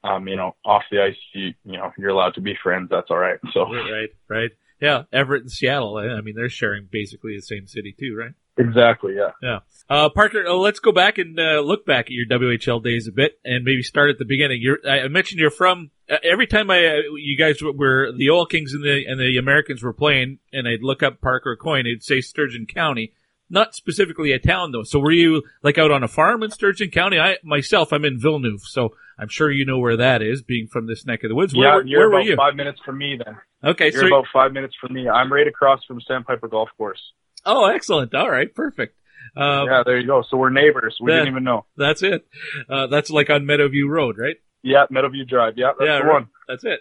um, 0.02 0.26
you 0.26 0.36
know, 0.36 0.56
off 0.64 0.82
the 0.90 1.02
ice, 1.02 1.16
you 1.34 1.52
you 1.64 1.76
know, 1.76 1.92
you're 1.98 2.10
allowed 2.10 2.34
to 2.34 2.40
be 2.40 2.56
friends. 2.60 2.88
That's 2.90 3.10
all 3.10 3.18
right. 3.18 3.38
So 3.52 3.70
right, 3.70 4.10
right. 4.28 4.50
Yeah, 4.80 5.02
Everett 5.12 5.42
and 5.42 5.52
Seattle. 5.52 5.96
I 5.98 6.20
mean, 6.20 6.34
they're 6.34 6.48
sharing 6.48 6.88
basically 6.90 7.36
the 7.36 7.42
same 7.42 7.66
city 7.66 7.94
too, 7.98 8.16
right? 8.16 8.34
Exactly. 8.56 9.14
Yeah. 9.16 9.30
Yeah. 9.42 9.58
Uh, 9.88 10.08
Parker, 10.08 10.46
uh, 10.46 10.54
let's 10.54 10.78
go 10.78 10.92
back 10.92 11.18
and 11.18 11.38
uh, 11.38 11.60
look 11.60 11.84
back 11.84 12.06
at 12.06 12.12
your 12.12 12.26
WHL 12.26 12.82
days 12.82 13.06
a 13.06 13.12
bit, 13.12 13.38
and 13.44 13.64
maybe 13.64 13.82
start 13.82 14.10
at 14.10 14.18
the 14.18 14.24
beginning. 14.24 14.60
You're, 14.62 14.78
I 14.88 15.08
mentioned 15.08 15.40
you're 15.40 15.50
from. 15.50 15.90
Uh, 16.10 16.16
every 16.22 16.46
time 16.46 16.70
I, 16.70 16.86
uh, 16.86 17.00
you 17.16 17.36
guys 17.36 17.60
were 17.62 18.12
the 18.12 18.30
Oil 18.30 18.46
Kings 18.46 18.72
and 18.72 18.82
the 18.82 19.04
and 19.06 19.20
the 19.20 19.36
Americans 19.38 19.82
were 19.82 19.92
playing, 19.92 20.38
and 20.52 20.66
I'd 20.66 20.82
look 20.82 21.02
up 21.02 21.20
Parker 21.20 21.56
AuCoin, 21.60 21.80
it'd 21.80 22.02
say 22.02 22.20
Sturgeon 22.20 22.66
County, 22.66 23.12
not 23.50 23.74
specifically 23.74 24.32
a 24.32 24.38
town 24.38 24.72
though. 24.72 24.84
So 24.84 24.98
were 24.98 25.12
you 25.12 25.42
like 25.62 25.76
out 25.76 25.90
on 25.90 26.02
a 26.02 26.08
farm 26.08 26.42
in 26.42 26.50
Sturgeon 26.50 26.90
County? 26.90 27.18
I 27.18 27.36
myself, 27.42 27.92
I'm 27.92 28.04
in 28.04 28.18
Villeneuve, 28.18 28.62
so 28.62 28.94
I'm 29.18 29.28
sure 29.28 29.50
you 29.50 29.66
know 29.66 29.78
where 29.78 29.98
that 29.98 30.22
is, 30.22 30.42
being 30.42 30.66
from 30.66 30.86
this 30.86 31.04
neck 31.04 31.24
of 31.24 31.28
the 31.28 31.34
woods. 31.34 31.54
Where, 31.54 31.82
yeah, 31.82 31.82
you're 31.84 32.00
where 32.00 32.08
about 32.08 32.24
were 32.24 32.30
you? 32.30 32.36
Five 32.36 32.56
minutes 32.56 32.80
from 32.84 32.98
me, 32.98 33.18
then. 33.22 33.36
Okay, 33.62 33.90
you're 33.92 34.00
so 34.00 34.06
about 34.06 34.26
five 34.32 34.52
minutes 34.52 34.74
from 34.80 34.92
me. 34.92 35.08
I'm 35.08 35.32
right 35.32 35.46
across 35.46 35.84
from 35.84 36.00
Sandpiper 36.00 36.48
Golf 36.48 36.68
Course. 36.76 37.00
Oh, 37.46 37.66
excellent! 37.66 38.14
All 38.14 38.30
right, 38.30 38.52
perfect. 38.54 38.96
Um, 39.36 39.66
yeah, 39.66 39.82
there 39.84 39.98
you 39.98 40.06
go. 40.06 40.22
So 40.28 40.36
we're 40.36 40.50
neighbors. 40.50 40.96
We 41.00 41.10
that, 41.10 41.18
didn't 41.18 41.32
even 41.32 41.44
know. 41.44 41.66
That's 41.76 42.02
it. 42.02 42.26
Uh, 42.68 42.86
that's 42.86 43.10
like 43.10 43.30
on 43.30 43.42
Meadowview 43.44 43.88
Road, 43.88 44.16
right? 44.18 44.36
Yeah, 44.62 44.86
Meadowview 44.90 45.28
Drive. 45.28 45.54
Yeah, 45.56 45.72
that's 45.78 45.86
Yeah, 45.88 45.98
the 45.98 46.04
right. 46.04 46.12
one. 46.14 46.28
That's 46.48 46.64
it. 46.64 46.80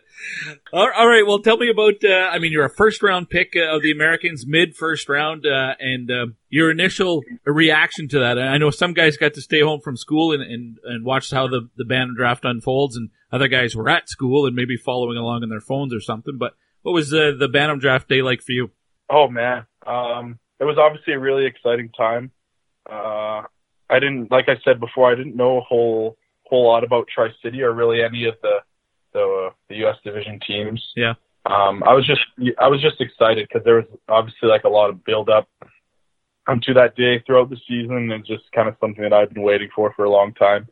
All 0.71 0.89
all 0.95 1.07
right. 1.07 1.25
Well, 1.25 1.39
tell 1.39 1.57
me 1.57 1.69
about. 1.69 1.95
Uh, 2.03 2.29
I 2.31 2.39
mean, 2.39 2.51
you're 2.51 2.65
a 2.65 2.69
first 2.73 3.01
round 3.01 3.29
pick 3.29 3.53
uh, 3.55 3.75
of 3.75 3.81
the 3.81 3.91
Americans, 3.91 4.45
mid 4.47 4.75
first 4.75 5.09
round, 5.09 5.45
uh, 5.45 5.75
and 5.79 6.09
uh, 6.11 6.25
your 6.49 6.69
initial 6.71 7.23
reaction 7.45 8.07
to 8.09 8.19
that. 8.19 8.37
I 8.39 8.57
know 8.57 8.69
some 8.69 8.93
guys 8.93 9.17
got 9.17 9.33
to 9.33 9.41
stay 9.41 9.61
home 9.61 9.79
from 9.81 9.97
school 9.97 10.33
and 10.33 10.41
and, 10.43 10.77
and 10.83 11.05
watch 11.05 11.31
how 11.31 11.47
the 11.47 11.69
the 11.75 11.85
Bantam 11.85 12.15
draft 12.15 12.45
unfolds, 12.45 12.95
and 12.95 13.09
other 13.31 13.47
guys 13.47 13.75
were 13.75 13.89
at 13.89 14.09
school 14.09 14.45
and 14.45 14.55
maybe 14.55 14.77
following 14.77 15.17
along 15.17 15.43
on 15.43 15.49
their 15.49 15.61
phones 15.61 15.93
or 15.93 15.99
something. 16.01 16.37
But 16.37 16.53
what 16.83 16.91
was 16.93 17.13
uh, 17.13 17.31
the 17.37 17.47
Bantam 17.49 17.79
draft 17.79 18.07
day 18.07 18.21
like 18.21 18.41
for 18.41 18.51
you? 18.51 18.71
Oh 19.09 19.27
man, 19.27 19.65
um, 19.85 20.39
it 20.59 20.65
was 20.65 20.77
obviously 20.77 21.13
a 21.13 21.19
really 21.19 21.45
exciting 21.45 21.89
time. 21.89 22.31
Uh, 22.89 23.43
I 23.89 23.99
didn't, 23.99 24.31
like 24.31 24.49
I 24.49 24.55
said 24.63 24.79
before, 24.79 25.11
I 25.11 25.15
didn't 25.15 25.35
know 25.35 25.57
a 25.57 25.61
whole 25.61 26.17
whole 26.45 26.67
lot 26.67 26.83
about 26.83 27.07
Tri 27.07 27.29
City 27.41 27.61
or 27.61 27.73
really 27.73 28.03
any 28.03 28.25
of 28.25 28.35
the 28.41 28.59
the, 29.13 29.19
uh, 29.19 29.53
the 29.69 29.75
U.S. 29.77 29.97
Division 30.03 30.39
teams. 30.45 30.83
Yeah. 30.95 31.13
Um, 31.45 31.83
I 31.83 31.93
was 31.93 32.05
just 32.05 32.21
I 32.59 32.67
was 32.67 32.81
just 32.81 33.01
excited 33.01 33.47
because 33.47 33.63
there 33.65 33.75
was 33.75 33.85
obviously 34.07 34.49
like 34.49 34.63
a 34.63 34.69
lot 34.69 34.89
of 34.89 35.03
build 35.03 35.29
up 35.29 35.47
um, 36.47 36.61
to 36.63 36.73
that 36.73 36.95
day 36.95 37.19
throughout 37.19 37.49
the 37.49 37.57
season, 37.67 38.11
and 38.11 38.25
just 38.25 38.43
kind 38.53 38.69
of 38.69 38.75
something 38.79 39.03
that 39.03 39.13
I've 39.13 39.33
been 39.33 39.43
waiting 39.43 39.69
for 39.75 39.93
for 39.93 40.05
a 40.05 40.09
long 40.09 40.33
time. 40.33 40.67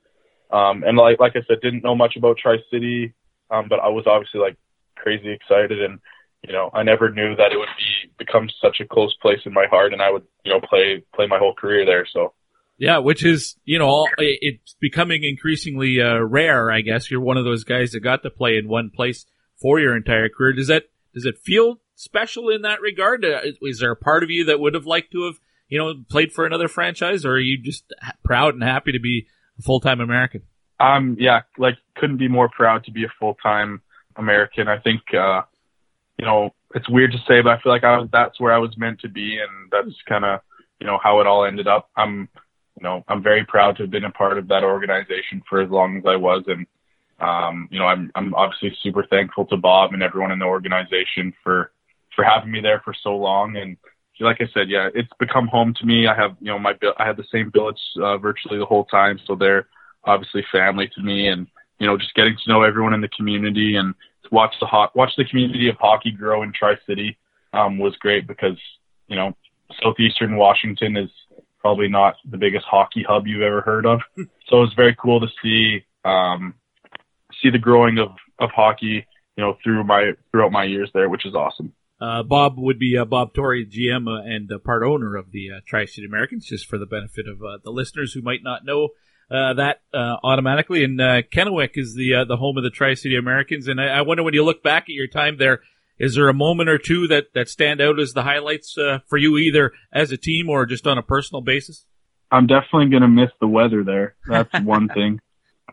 Um, 0.51 0.83
and 0.83 0.97
like 0.97 1.19
like 1.19 1.35
I 1.35 1.41
said, 1.47 1.61
didn't 1.61 1.83
know 1.83 1.95
much 1.95 2.15
about 2.15 2.37
Tri 2.37 2.57
City, 2.71 3.13
um, 3.49 3.67
but 3.69 3.79
I 3.79 3.89
was 3.89 4.05
obviously 4.07 4.39
like 4.39 4.57
crazy 4.95 5.29
excited, 5.29 5.81
and 5.81 5.99
you 6.47 6.53
know 6.53 6.69
I 6.73 6.83
never 6.83 7.09
knew 7.09 7.35
that 7.35 7.51
it 7.51 7.57
would 7.57 7.67
be 7.77 7.90
become 8.25 8.49
such 8.61 8.79
a 8.79 8.85
close 8.85 9.15
place 9.21 9.39
in 9.45 9.53
my 9.53 9.65
heart, 9.69 9.93
and 9.93 10.01
I 10.01 10.11
would 10.11 10.23
you 10.43 10.51
know 10.51 10.61
play 10.61 11.03
play 11.13 11.27
my 11.27 11.39
whole 11.39 11.53
career 11.53 11.85
there. 11.85 12.05
So 12.11 12.33
Yeah, 12.77 12.99
which 12.99 13.25
is 13.25 13.55
you 13.65 13.79
know 13.79 13.87
all, 13.87 14.07
it's 14.17 14.75
becoming 14.79 15.23
increasingly 15.23 16.01
uh, 16.01 16.19
rare. 16.19 16.71
I 16.71 16.81
guess 16.81 17.09
you're 17.09 17.21
one 17.21 17.37
of 17.37 17.45
those 17.45 17.63
guys 17.63 17.91
that 17.91 18.01
got 18.01 18.23
to 18.23 18.29
play 18.29 18.57
in 18.57 18.67
one 18.67 18.91
place 18.93 19.25
for 19.59 19.79
your 19.79 19.95
entire 19.95 20.29
career. 20.29 20.53
Does 20.53 20.67
that 20.67 20.83
does 21.13 21.25
it 21.25 21.37
feel 21.39 21.77
special 21.95 22.49
in 22.49 22.61
that 22.61 22.81
regard? 22.81 23.25
Uh, 23.25 23.41
is 23.61 23.79
there 23.79 23.91
a 23.91 23.97
part 23.97 24.23
of 24.23 24.29
you 24.29 24.45
that 24.45 24.59
would 24.59 24.73
have 24.73 24.85
liked 24.85 25.11
to 25.13 25.25
have 25.25 25.35
you 25.67 25.79
know 25.79 25.93
played 26.09 26.31
for 26.31 26.45
another 26.45 26.67
franchise, 26.67 27.25
or 27.25 27.33
are 27.33 27.39
you 27.39 27.57
just 27.57 27.91
proud 28.23 28.53
and 28.53 28.63
happy 28.63 28.91
to 28.91 28.99
be 28.99 29.27
a 29.57 29.61
full 29.61 29.79
time 29.79 29.99
American? 29.99 30.43
um 30.79 31.15
yeah, 31.19 31.41
like 31.57 31.75
couldn't 31.95 32.17
be 32.17 32.27
more 32.27 32.49
proud 32.49 32.83
to 32.85 32.91
be 32.91 33.03
a 33.03 33.13
full 33.19 33.35
time 33.35 33.81
American. 34.15 34.67
I 34.67 34.79
think 34.79 35.01
uh, 35.13 35.41
you 36.21 36.27
know 36.27 36.53
it's 36.75 36.87
weird 36.87 37.11
to 37.11 37.17
say, 37.27 37.41
but 37.41 37.49
I 37.49 37.61
feel 37.61 37.71
like 37.71 37.83
I 37.83 37.97
was 37.97 38.07
that's 38.13 38.39
where 38.39 38.53
I 38.53 38.59
was 38.59 38.77
meant 38.77 39.01
to 39.01 39.09
be, 39.09 39.39
and 39.39 39.69
that's 39.71 39.97
kind 40.07 40.23
of 40.23 40.39
you 40.79 40.85
know 40.85 40.99
how 41.03 41.19
it 41.19 41.27
all 41.27 41.43
ended 41.43 41.67
up. 41.67 41.89
I'm 41.97 42.29
you 42.77 42.83
know 42.83 43.03
I'm 43.07 43.23
very 43.23 43.43
proud 43.43 43.75
to 43.77 43.83
have 43.83 43.91
been 43.91 44.05
a 44.05 44.11
part 44.11 44.37
of 44.37 44.47
that 44.49 44.63
organization 44.63 45.41
for 45.49 45.61
as 45.61 45.69
long 45.69 45.97
as 45.97 46.03
I 46.05 46.15
was, 46.15 46.43
and 46.45 46.67
um, 47.19 47.67
you 47.71 47.79
know 47.79 47.85
I'm 47.85 48.11
I'm 48.13 48.35
obviously 48.35 48.77
super 48.83 49.03
thankful 49.09 49.45
to 49.47 49.57
Bob 49.57 49.93
and 49.93 50.03
everyone 50.03 50.31
in 50.31 50.37
the 50.37 50.45
organization 50.45 51.33
for 51.43 51.71
for 52.15 52.23
having 52.23 52.51
me 52.51 52.61
there 52.61 52.81
for 52.85 52.93
so 53.03 53.15
long 53.15 53.57
and 53.57 53.75
like 54.19 54.37
I 54.39 54.45
said, 54.53 54.69
yeah, 54.69 54.87
it's 54.93 55.09
become 55.19 55.47
home 55.47 55.73
to 55.79 55.85
me. 55.85 56.05
I 56.05 56.13
have, 56.13 56.35
you 56.39 56.51
know, 56.51 56.59
my 56.59 56.75
I 56.99 57.07
had 57.07 57.17
the 57.17 57.25
same 57.31 57.49
billets 57.49 57.81
uh, 57.99 58.19
virtually 58.19 58.59
the 58.59 58.67
whole 58.67 58.85
time, 58.85 59.19
so 59.25 59.35
they're 59.35 59.67
obviously 60.03 60.45
family 60.51 60.91
to 60.93 61.01
me, 61.01 61.29
and 61.29 61.47
you 61.79 61.87
know, 61.87 61.97
just 61.97 62.13
getting 62.13 62.35
to 62.35 62.49
know 62.51 62.61
everyone 62.61 62.93
in 62.93 63.01
the 63.01 63.09
community 63.17 63.77
and 63.77 63.95
watch 64.31 64.55
the 64.59 64.65
ho- 64.65 64.89
watch 64.95 65.11
the 65.17 65.25
community 65.25 65.69
of 65.69 65.75
hockey 65.79 66.11
grow 66.11 66.41
in 66.43 66.51
Tri 66.53 66.75
City 66.87 67.17
um, 67.53 67.77
was 67.77 67.95
great 67.97 68.27
because 68.27 68.57
you 69.11 69.17
know, 69.17 69.35
southeastern 69.83 70.37
Washington 70.37 70.95
is 70.95 71.09
probably 71.59 71.89
not 71.89 72.15
the 72.29 72.37
biggest 72.37 72.65
hockey 72.65 73.05
hub 73.07 73.27
you've 73.27 73.41
ever 73.41 73.61
heard 73.61 73.85
of, 73.85 73.99
so 74.15 74.57
it 74.57 74.61
was 74.61 74.73
very 74.75 74.95
cool 74.95 75.19
to 75.19 75.27
see 75.43 75.83
um, 76.05 76.55
see 77.43 77.49
the 77.49 77.59
growing 77.59 77.99
of 77.99 78.09
of 78.39 78.49
hockey, 78.51 79.05
you 79.35 79.43
know, 79.43 79.57
through 79.61 79.83
my 79.83 80.13
throughout 80.31 80.51
my 80.51 80.63
years 80.63 80.89
there, 80.93 81.09
which 81.09 81.25
is 81.25 81.35
awesome. 81.35 81.73
Uh, 81.99 82.23
Bob 82.23 82.57
would 82.57 82.79
be 82.79 82.97
uh, 82.97 83.05
Bob 83.05 83.33
Tory, 83.33 83.63
GM 83.63 84.07
uh, 84.07 84.23
and 84.23 84.51
uh, 84.51 84.57
part 84.57 84.81
owner 84.81 85.15
of 85.15 85.31
the 85.31 85.51
uh, 85.51 85.59
Tri 85.67 85.85
City 85.85 86.07
Americans, 86.07 86.45
just 86.45 86.65
for 86.65 86.79
the 86.79 86.87
benefit 86.87 87.27
of 87.27 87.43
uh, 87.43 87.59
the 87.63 87.69
listeners 87.69 88.13
who 88.13 88.21
might 88.21 88.41
not 88.41 88.65
know 88.65 88.89
uh, 89.31 89.53
that 89.53 89.81
uh, 89.93 90.17
automatically. 90.23 90.83
And 90.83 90.99
uh, 90.99 91.21
Kennewick 91.23 91.71
is 91.75 91.95
the 91.95 92.15
uh, 92.15 92.25
the 92.25 92.37
home 92.37 92.57
of 92.57 92.63
the 92.63 92.69
Tri 92.69 92.95
City 92.95 93.15
Americans. 93.15 93.67
And 93.67 93.79
I, 93.79 93.87
I 93.87 94.01
wonder 94.01 94.23
when 94.23 94.33
you 94.33 94.43
look 94.43 94.61
back 94.61 94.83
at 94.83 94.89
your 94.89 95.07
time 95.07 95.37
there, 95.37 95.61
is 96.01 96.15
there 96.15 96.27
a 96.29 96.33
moment 96.33 96.67
or 96.67 96.77
two 96.77 97.07
that, 97.07 97.27
that 97.35 97.47
stand 97.47 97.79
out 97.79 97.99
as 97.99 98.13
the 98.13 98.23
highlights 98.23 98.75
uh, 98.77 98.99
for 99.07 99.17
you, 99.17 99.37
either 99.37 99.71
as 99.93 100.11
a 100.11 100.17
team 100.17 100.49
or 100.49 100.65
just 100.65 100.87
on 100.87 100.97
a 100.97 101.03
personal 101.03 101.41
basis? 101.41 101.85
I'm 102.31 102.47
definitely 102.47 102.89
going 102.89 103.03
to 103.03 103.07
miss 103.07 103.29
the 103.39 103.47
weather 103.47 103.83
there. 103.83 104.15
That's 104.27 104.51
one 104.63 104.87
thing. 104.87 105.21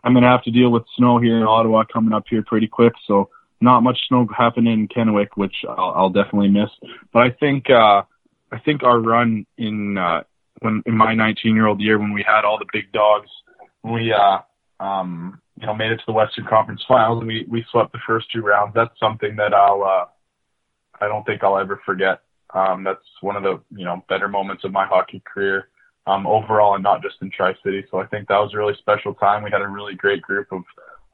I'm 0.03 0.13
going 0.13 0.23
to 0.23 0.29
have 0.29 0.43
to 0.43 0.51
deal 0.51 0.69
with 0.69 0.83
snow 0.97 1.19
here 1.19 1.37
in 1.37 1.43
Ottawa 1.43 1.83
coming 1.91 2.13
up 2.13 2.25
here 2.29 2.43
pretty 2.45 2.67
quick. 2.67 2.93
So 3.07 3.29
not 3.59 3.81
much 3.81 3.97
snow 4.07 4.27
happening 4.37 4.71
in 4.71 4.87
Kennewick, 4.87 5.29
which 5.35 5.55
I'll, 5.67 5.93
I'll 5.95 6.09
definitely 6.09 6.49
miss. 6.49 6.69
But 7.11 7.23
I 7.23 7.31
think, 7.31 7.69
uh, 7.69 8.03
I 8.51 8.59
think 8.63 8.83
our 8.83 8.99
run 8.99 9.45
in, 9.57 9.97
uh, 9.97 10.23
when, 10.59 10.83
in 10.85 10.95
my 10.95 11.15
19 11.15 11.55
year 11.55 11.65
old 11.65 11.81
year 11.81 11.97
when 11.97 12.13
we 12.13 12.23
had 12.23 12.45
all 12.45 12.59
the 12.59 12.67
big 12.71 12.91
dogs, 12.91 13.29
we, 13.83 14.13
uh, 14.13 14.39
um, 14.79 15.41
you 15.59 15.65
know, 15.65 15.75
made 15.75 15.91
it 15.91 15.97
to 15.97 16.03
the 16.07 16.13
Western 16.13 16.45
Conference 16.45 16.83
Finals 16.87 17.19
and 17.19 17.27
we, 17.27 17.45
we 17.49 17.65
swept 17.71 17.91
the 17.91 17.99
first 18.07 18.27
two 18.31 18.41
rounds. 18.41 18.73
That's 18.73 18.97
something 18.99 19.35
that 19.35 19.53
I'll, 19.53 19.83
uh, 19.83 20.05
I 21.03 21.07
don't 21.07 21.25
think 21.25 21.43
I'll 21.43 21.57
ever 21.57 21.81
forget. 21.85 22.21
Um, 22.53 22.83
that's 22.83 23.03
one 23.21 23.35
of 23.35 23.43
the, 23.43 23.59
you 23.75 23.85
know, 23.85 24.03
better 24.09 24.27
moments 24.27 24.63
of 24.63 24.71
my 24.71 24.85
hockey 24.85 25.21
career 25.25 25.69
um, 26.07 26.25
overall 26.25 26.75
and 26.75 26.83
not 26.83 27.01
just 27.01 27.15
in 27.21 27.29
Tri 27.29 27.53
City. 27.63 27.85
So 27.91 27.99
I 27.99 28.07
think 28.07 28.27
that 28.27 28.37
was 28.37 28.53
a 28.53 28.57
really 28.57 28.75
special 28.79 29.13
time. 29.13 29.43
We 29.43 29.51
had 29.51 29.61
a 29.61 29.67
really 29.67 29.95
great 29.95 30.21
group 30.21 30.47
of 30.51 30.63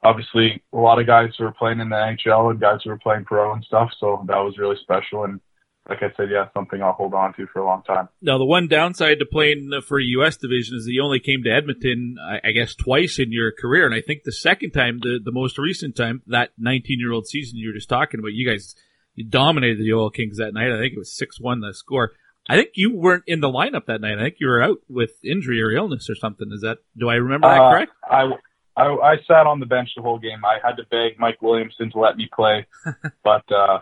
obviously 0.02 0.62
a 0.72 0.76
lot 0.76 1.00
of 1.00 1.06
guys 1.06 1.30
who 1.36 1.44
were 1.44 1.52
playing 1.52 1.80
in 1.80 1.88
the 1.88 1.96
NHL 1.96 2.50
and 2.50 2.60
guys 2.60 2.80
who 2.82 2.90
were 2.90 2.98
playing 2.98 3.24
pro 3.24 3.52
and 3.52 3.64
stuff. 3.64 3.90
So 3.98 4.24
that 4.28 4.38
was 4.38 4.58
really 4.58 4.76
special. 4.82 5.24
And 5.24 5.40
like 5.88 6.02
I 6.02 6.12
said, 6.16 6.30
yeah, 6.30 6.48
something 6.52 6.82
I'll 6.82 6.92
hold 6.92 7.14
on 7.14 7.34
to 7.34 7.46
for 7.46 7.60
a 7.60 7.64
long 7.66 7.82
time. 7.82 8.08
Now, 8.20 8.38
the 8.38 8.44
one 8.44 8.68
downside 8.68 9.18
to 9.20 9.26
playing 9.26 9.70
for 9.86 10.00
a 10.00 10.04
U.S. 10.04 10.36
division 10.36 10.76
is 10.76 10.84
that 10.84 10.92
you 10.92 11.02
only 11.02 11.20
came 11.20 11.42
to 11.44 11.50
Edmonton, 11.50 12.16
I, 12.20 12.48
I 12.48 12.52
guess, 12.52 12.74
twice 12.74 13.18
in 13.18 13.30
your 13.30 13.52
career. 13.52 13.86
And 13.86 13.94
I 13.94 14.00
think 14.00 14.22
the 14.24 14.32
second 14.32 14.72
time, 14.72 14.98
the, 15.00 15.20
the 15.22 15.32
most 15.32 15.58
recent 15.58 15.96
time, 15.96 16.22
that 16.26 16.50
19 16.58 16.98
year 16.98 17.12
old 17.12 17.26
season 17.26 17.58
you 17.58 17.68
were 17.68 17.74
just 17.74 17.88
talking 17.88 18.20
about, 18.20 18.32
you 18.32 18.48
guys 18.48 18.74
you 19.14 19.24
dominated 19.24 19.78
the 19.78 19.92
Oil 19.92 20.10
Kings 20.10 20.38
that 20.38 20.54
night. 20.54 20.70
I 20.70 20.78
think 20.78 20.92
it 20.92 20.98
was 20.98 21.16
6 21.16 21.40
1 21.40 21.60
the 21.60 21.74
score. 21.74 22.12
I 22.48 22.56
think 22.56 22.70
you 22.74 22.94
weren't 22.94 23.24
in 23.26 23.40
the 23.40 23.48
lineup 23.48 23.86
that 23.86 24.00
night. 24.00 24.18
I 24.18 24.22
think 24.22 24.36
you 24.38 24.46
were 24.46 24.62
out 24.62 24.78
with 24.88 25.10
injury 25.24 25.60
or 25.60 25.72
illness 25.72 26.08
or 26.08 26.14
something. 26.14 26.48
Is 26.52 26.60
that, 26.60 26.78
do 26.96 27.08
I 27.08 27.14
remember 27.14 27.48
that 27.48 27.60
Uh, 27.60 27.70
correct? 27.72 27.92
I, 28.08 28.30
I, 28.76 28.84
I 28.84 29.16
sat 29.26 29.46
on 29.46 29.58
the 29.58 29.66
bench 29.66 29.88
the 29.96 30.02
whole 30.02 30.18
game. 30.18 30.44
I 30.44 30.58
had 30.62 30.76
to 30.76 30.84
beg 30.90 31.18
Mike 31.18 31.42
Williamson 31.42 31.90
to 31.90 31.98
let 31.98 32.16
me 32.16 32.28
play, 32.32 32.66
but 33.24 33.50
uh, 33.50 33.80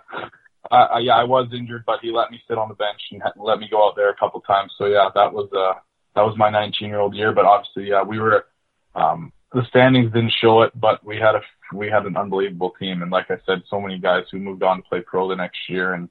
I, 0.74 0.82
I, 0.96 0.98
yeah, 1.00 1.16
I 1.16 1.24
was 1.24 1.48
injured, 1.52 1.84
but 1.86 2.00
he 2.02 2.10
let 2.10 2.30
me 2.30 2.40
sit 2.48 2.58
on 2.58 2.68
the 2.68 2.74
bench 2.74 3.00
and 3.12 3.22
let 3.36 3.58
me 3.58 3.68
go 3.70 3.86
out 3.86 3.94
there 3.96 4.10
a 4.10 4.16
couple 4.16 4.40
times. 4.40 4.72
So 4.76 4.86
yeah, 4.86 5.08
that 5.14 5.32
was 5.32 5.48
uh, 5.52 5.78
that 6.14 6.22
was 6.22 6.36
my 6.36 6.50
19 6.50 6.88
year 6.88 7.00
old 7.00 7.14
year. 7.14 7.32
But 7.32 7.44
obviously, 7.44 7.88
yeah, 7.90 8.02
we 8.02 8.18
were 8.18 8.46
um, 8.94 9.32
the 9.52 9.62
standings 9.68 10.12
didn't 10.12 10.32
show 10.40 10.62
it, 10.62 10.72
but 10.78 11.04
we 11.04 11.16
had 11.16 11.34
a 11.36 11.40
we 11.72 11.88
had 11.88 12.06
an 12.06 12.16
unbelievable 12.16 12.72
team, 12.78 13.02
and 13.02 13.10
like 13.10 13.30
I 13.30 13.36
said, 13.46 13.62
so 13.68 13.80
many 13.80 13.98
guys 13.98 14.24
who 14.30 14.38
moved 14.38 14.62
on 14.62 14.78
to 14.78 14.82
play 14.82 15.00
pro 15.00 15.28
the 15.28 15.36
next 15.36 15.58
year, 15.68 15.94
and 15.94 16.08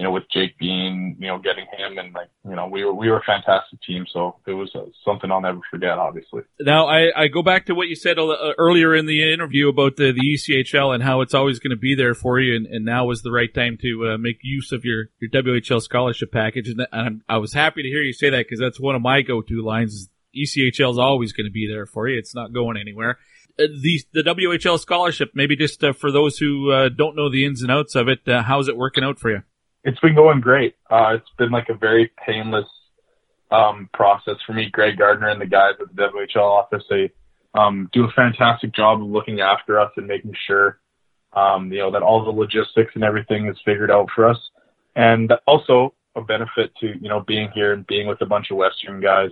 you 0.00 0.04
know, 0.04 0.12
with 0.12 0.30
Jake 0.32 0.56
Bean, 0.58 1.14
you 1.20 1.26
know, 1.26 1.38
getting 1.38 1.66
him, 1.76 1.98
and 1.98 2.14
like 2.14 2.30
you 2.48 2.56
know, 2.56 2.66
we 2.66 2.86
were 2.86 2.94
we 2.94 3.10
were 3.10 3.18
a 3.18 3.22
fantastic 3.22 3.82
team. 3.82 4.06
So 4.10 4.36
it 4.46 4.54
was 4.54 4.74
uh, 4.74 4.86
something 5.04 5.30
I'll 5.30 5.42
never 5.42 5.60
forget, 5.70 5.98
obviously. 5.98 6.40
Now, 6.58 6.86
I, 6.86 7.10
I 7.14 7.28
go 7.28 7.42
back 7.42 7.66
to 7.66 7.74
what 7.74 7.88
you 7.88 7.94
said 7.94 8.18
uh, 8.18 8.54
earlier 8.56 8.96
in 8.96 9.04
the 9.04 9.30
interview 9.30 9.68
about 9.68 9.96
the, 9.96 10.10
the 10.12 10.22
ECHL 10.22 10.94
and 10.94 11.02
how 11.02 11.20
it's 11.20 11.34
always 11.34 11.58
going 11.58 11.72
to 11.72 11.76
be 11.76 11.94
there 11.94 12.14
for 12.14 12.40
you, 12.40 12.56
and, 12.56 12.64
and 12.64 12.86
now 12.86 13.10
is 13.10 13.20
the 13.20 13.30
right 13.30 13.52
time 13.52 13.76
to 13.82 14.12
uh, 14.12 14.16
make 14.16 14.38
use 14.42 14.72
of 14.72 14.86
your, 14.86 15.10
your 15.20 15.30
WHL 15.30 15.82
scholarship 15.82 16.32
package. 16.32 16.70
And, 16.70 16.86
and 16.92 17.20
I 17.28 17.36
was 17.36 17.52
happy 17.52 17.82
to 17.82 17.88
hear 17.90 18.00
you 18.00 18.14
say 18.14 18.30
that 18.30 18.46
because 18.46 18.58
that's 18.58 18.80
one 18.80 18.94
of 18.94 19.02
my 19.02 19.20
go-to 19.20 19.62
lines. 19.62 20.08
ECHL 20.34 20.92
is 20.92 20.98
always 20.98 21.34
going 21.34 21.46
to 21.46 21.52
be 21.52 21.68
there 21.70 21.84
for 21.84 22.08
you. 22.08 22.18
It's 22.18 22.34
not 22.34 22.54
going 22.54 22.78
anywhere. 22.78 23.18
Uh, 23.58 23.64
the 23.82 24.00
the 24.14 24.22
WHL 24.22 24.78
scholarship, 24.78 25.32
maybe 25.34 25.56
just 25.56 25.84
uh, 25.84 25.92
for 25.92 26.10
those 26.10 26.38
who 26.38 26.70
uh, 26.70 26.88
don't 26.88 27.16
know 27.16 27.28
the 27.28 27.44
ins 27.44 27.60
and 27.60 27.70
outs 27.70 27.94
of 27.94 28.08
it, 28.08 28.26
uh, 28.26 28.42
how's 28.42 28.68
it 28.68 28.78
working 28.78 29.04
out 29.04 29.18
for 29.18 29.30
you? 29.30 29.42
It's 29.84 29.98
been 30.00 30.14
going 30.14 30.40
great. 30.40 30.74
Uh, 30.90 31.14
it's 31.14 31.30
been 31.38 31.50
like 31.50 31.68
a 31.68 31.74
very 31.74 32.10
painless 32.26 32.68
um, 33.50 33.88
process 33.92 34.36
for 34.46 34.52
me. 34.52 34.68
Greg 34.70 34.98
Gardner 34.98 35.28
and 35.28 35.40
the 35.40 35.46
guys 35.46 35.74
at 35.80 35.94
the 35.94 36.02
WHL 36.02 36.42
office, 36.42 36.84
they 36.90 37.10
um, 37.54 37.88
do 37.92 38.04
a 38.04 38.12
fantastic 38.14 38.74
job 38.74 39.02
of 39.02 39.08
looking 39.08 39.40
after 39.40 39.80
us 39.80 39.90
and 39.96 40.06
making 40.06 40.34
sure, 40.46 40.78
um, 41.32 41.72
you 41.72 41.78
know, 41.78 41.90
that 41.90 42.02
all 42.02 42.24
the 42.24 42.30
logistics 42.30 42.92
and 42.94 43.04
everything 43.04 43.48
is 43.48 43.56
figured 43.64 43.90
out 43.90 44.08
for 44.14 44.28
us. 44.28 44.38
And 44.96 45.32
also 45.46 45.94
a 46.16 46.20
benefit 46.20 46.72
to, 46.80 46.88
you 47.00 47.08
know, 47.08 47.20
being 47.20 47.50
here 47.54 47.72
and 47.72 47.86
being 47.86 48.06
with 48.06 48.20
a 48.20 48.26
bunch 48.26 48.50
of 48.50 48.56
Western 48.56 49.00
guys. 49.00 49.30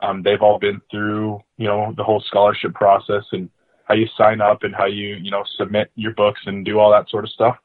Um, 0.00 0.22
they've 0.22 0.42
all 0.42 0.58
been 0.58 0.80
through, 0.90 1.40
you 1.58 1.66
know, 1.66 1.92
the 1.96 2.04
whole 2.04 2.22
scholarship 2.26 2.74
process 2.74 3.24
and 3.32 3.48
how 3.84 3.94
you 3.94 4.06
sign 4.16 4.40
up 4.40 4.62
and 4.62 4.74
how 4.74 4.86
you, 4.86 5.16
you 5.16 5.30
know, 5.30 5.44
submit 5.56 5.90
your 5.94 6.12
books 6.14 6.40
and 6.46 6.64
do 6.64 6.78
all 6.78 6.90
that 6.90 7.08
sort 7.10 7.24
of 7.24 7.30
stuff. 7.30 7.56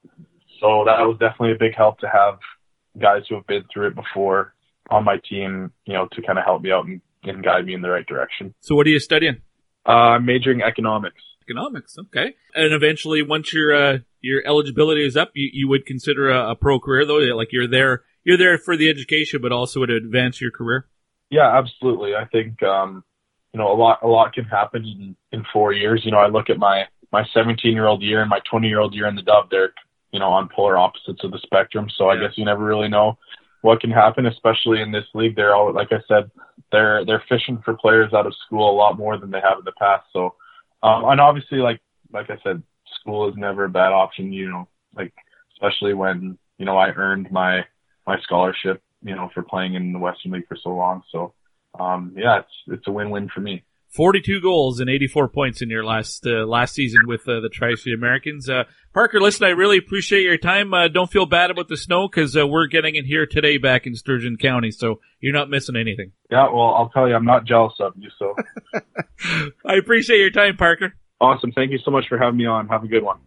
So 0.59 0.83
that 0.85 0.99
was 1.01 1.17
definitely 1.19 1.53
a 1.53 1.59
big 1.59 1.75
help 1.75 1.99
to 1.99 2.07
have 2.07 2.39
guys 2.99 3.23
who 3.29 3.35
have 3.35 3.47
been 3.47 3.63
through 3.71 3.87
it 3.87 3.95
before 3.95 4.53
on 4.89 5.03
my 5.03 5.17
team, 5.29 5.71
you 5.85 5.93
know, 5.93 6.07
to 6.13 6.21
kind 6.21 6.39
of 6.39 6.45
help 6.45 6.61
me 6.61 6.71
out 6.71 6.85
and, 6.85 7.01
and 7.23 7.43
guide 7.43 7.65
me 7.65 7.73
in 7.73 7.81
the 7.81 7.89
right 7.89 8.05
direction. 8.05 8.53
So, 8.61 8.75
what 8.75 8.87
are 8.87 8.89
you 8.89 8.99
studying? 8.99 9.41
Uh, 9.87 10.15
I'm 10.15 10.25
majoring 10.25 10.61
economics. 10.61 11.21
Economics. 11.43 11.97
Okay. 11.97 12.35
And 12.55 12.73
eventually, 12.73 13.21
once 13.21 13.53
your 13.53 13.73
uh, 13.73 13.97
your 14.21 14.45
eligibility 14.45 15.05
is 15.05 15.15
up, 15.15 15.31
you, 15.33 15.49
you 15.53 15.67
would 15.69 15.85
consider 15.85 16.29
a, 16.29 16.51
a 16.51 16.55
pro 16.55 16.79
career 16.79 17.05
though. 17.05 17.17
Like 17.35 17.49
you're 17.51 17.67
there, 17.67 18.03
you're 18.23 18.37
there 18.37 18.57
for 18.57 18.75
the 18.75 18.89
education, 18.89 19.41
but 19.41 19.51
also 19.51 19.85
to 19.85 19.95
advance 19.95 20.41
your 20.41 20.51
career. 20.51 20.87
Yeah, 21.29 21.57
absolutely. 21.57 22.15
I 22.15 22.25
think 22.25 22.61
um, 22.63 23.03
you 23.53 23.59
know 23.59 23.71
a 23.71 23.77
lot 23.77 23.99
a 24.03 24.07
lot 24.07 24.33
can 24.33 24.45
happen 24.45 24.83
in 24.83 25.15
in 25.31 25.45
four 25.53 25.71
years. 25.71 26.01
You 26.03 26.11
know, 26.11 26.19
I 26.19 26.27
look 26.27 26.49
at 26.49 26.57
my 26.57 26.83
my 27.11 27.23
17 27.33 27.71
year 27.71 27.85
old 27.85 28.01
year 28.01 28.21
and 28.21 28.29
my 28.29 28.39
20 28.49 28.67
year 28.67 28.79
old 28.79 28.93
year 28.93 29.07
in 29.07 29.15
the 29.15 29.21
Dub. 29.21 29.49
They're 29.49 29.73
you 30.11 30.19
know 30.19 30.29
on 30.29 30.49
polar 30.53 30.77
opposites 30.77 31.23
of 31.23 31.31
the 31.31 31.39
spectrum. 31.43 31.87
So 31.97 32.09
I 32.09 32.17
guess 32.17 32.37
you 32.37 32.45
never 32.45 32.63
really 32.63 32.89
know 32.89 33.17
what 33.61 33.81
can 33.81 33.91
happen, 33.91 34.25
especially 34.25 34.81
in 34.81 34.91
this 34.91 35.05
league. 35.13 35.35
They're 35.35 35.55
all 35.55 35.73
like 35.73 35.91
I 35.91 35.99
said, 36.07 36.29
they're 36.71 37.05
they're 37.05 37.23
fishing 37.29 37.61
for 37.63 37.75
players 37.75 38.13
out 38.13 38.27
of 38.27 38.33
school 38.45 38.69
a 38.69 38.75
lot 38.75 38.97
more 38.97 39.17
than 39.17 39.31
they 39.31 39.41
have 39.41 39.59
in 39.59 39.65
the 39.65 39.73
past. 39.79 40.05
So 40.13 40.35
um, 40.83 41.05
and 41.05 41.21
obviously 41.21 41.59
like 41.59 41.81
like 42.11 42.29
I 42.29 42.37
said, 42.43 42.63
school 42.99 43.29
is 43.29 43.35
never 43.37 43.65
a 43.65 43.69
bad 43.69 43.93
option. 43.93 44.31
You 44.33 44.49
know, 44.49 44.67
like 44.95 45.13
especially 45.53 45.93
when 45.93 46.37
you 46.57 46.65
know 46.65 46.77
I 46.77 46.89
earned 46.89 47.31
my 47.31 47.65
my 48.05 48.19
scholarship 48.21 48.81
you 49.01 49.15
know, 49.15 49.29
for 49.33 49.43
playing 49.43 49.75
in 49.75 49.93
the 49.93 49.99
Western 49.99 50.31
League 50.31 50.47
for 50.47 50.57
so 50.61 50.69
long. 50.69 51.03
So, 51.11 51.33
um, 51.79 52.13
yeah, 52.15 52.39
it's, 52.39 52.79
it's 52.79 52.87
a 52.87 52.91
win-win 52.91 53.29
for 53.33 53.41
me. 53.41 53.63
42 53.97 54.41
goals 54.41 54.79
and 54.79 54.91
84 54.91 55.29
points 55.29 55.63
in 55.63 55.71
your 55.71 55.83
last 55.83 56.23
uh, 56.27 56.45
last 56.45 56.75
season 56.75 57.07
with 57.07 57.27
uh, 57.27 57.39
the 57.39 57.49
Tri-City 57.49 57.95
Americans. 57.95 58.47
Uh, 58.47 58.65
Parker, 58.93 59.19
listen, 59.19 59.47
I 59.47 59.49
really 59.49 59.79
appreciate 59.79 60.21
your 60.21 60.37
time. 60.37 60.71
Uh, 60.71 60.87
don't 60.87 61.09
feel 61.09 61.25
bad 61.25 61.49
about 61.49 61.67
the 61.67 61.77
snow 61.77 62.07
because 62.07 62.37
uh, 62.37 62.45
we're 62.45 62.67
getting 62.67 62.93
it 62.93 63.05
here 63.05 63.25
today 63.25 63.57
back 63.57 63.87
in 63.87 63.95
Sturgeon 63.95 64.37
County, 64.37 64.69
so 64.69 64.99
you're 65.19 65.33
not 65.33 65.49
missing 65.49 65.75
anything. 65.75 66.11
Yeah, 66.29 66.47
well, 66.53 66.75
I'll 66.75 66.89
tell 66.89 67.09
you, 67.09 67.15
I'm 67.15 67.25
not 67.25 67.45
jealous 67.45 67.73
of 67.79 67.93
you. 67.97 68.09
So 68.19 68.35
I 69.65 69.73
appreciate 69.73 70.19
your 70.19 70.29
time, 70.29 70.57
Parker. 70.57 70.93
Awesome. 71.19 71.51
Thank 71.51 71.71
you 71.71 71.79
so 71.83 71.89
much 71.89 72.05
for 72.07 72.19
having 72.19 72.37
me 72.37 72.45
on. 72.45 72.67
Have 72.67 72.83
a 72.83 72.87
good 72.87 73.01
one. 73.01 73.17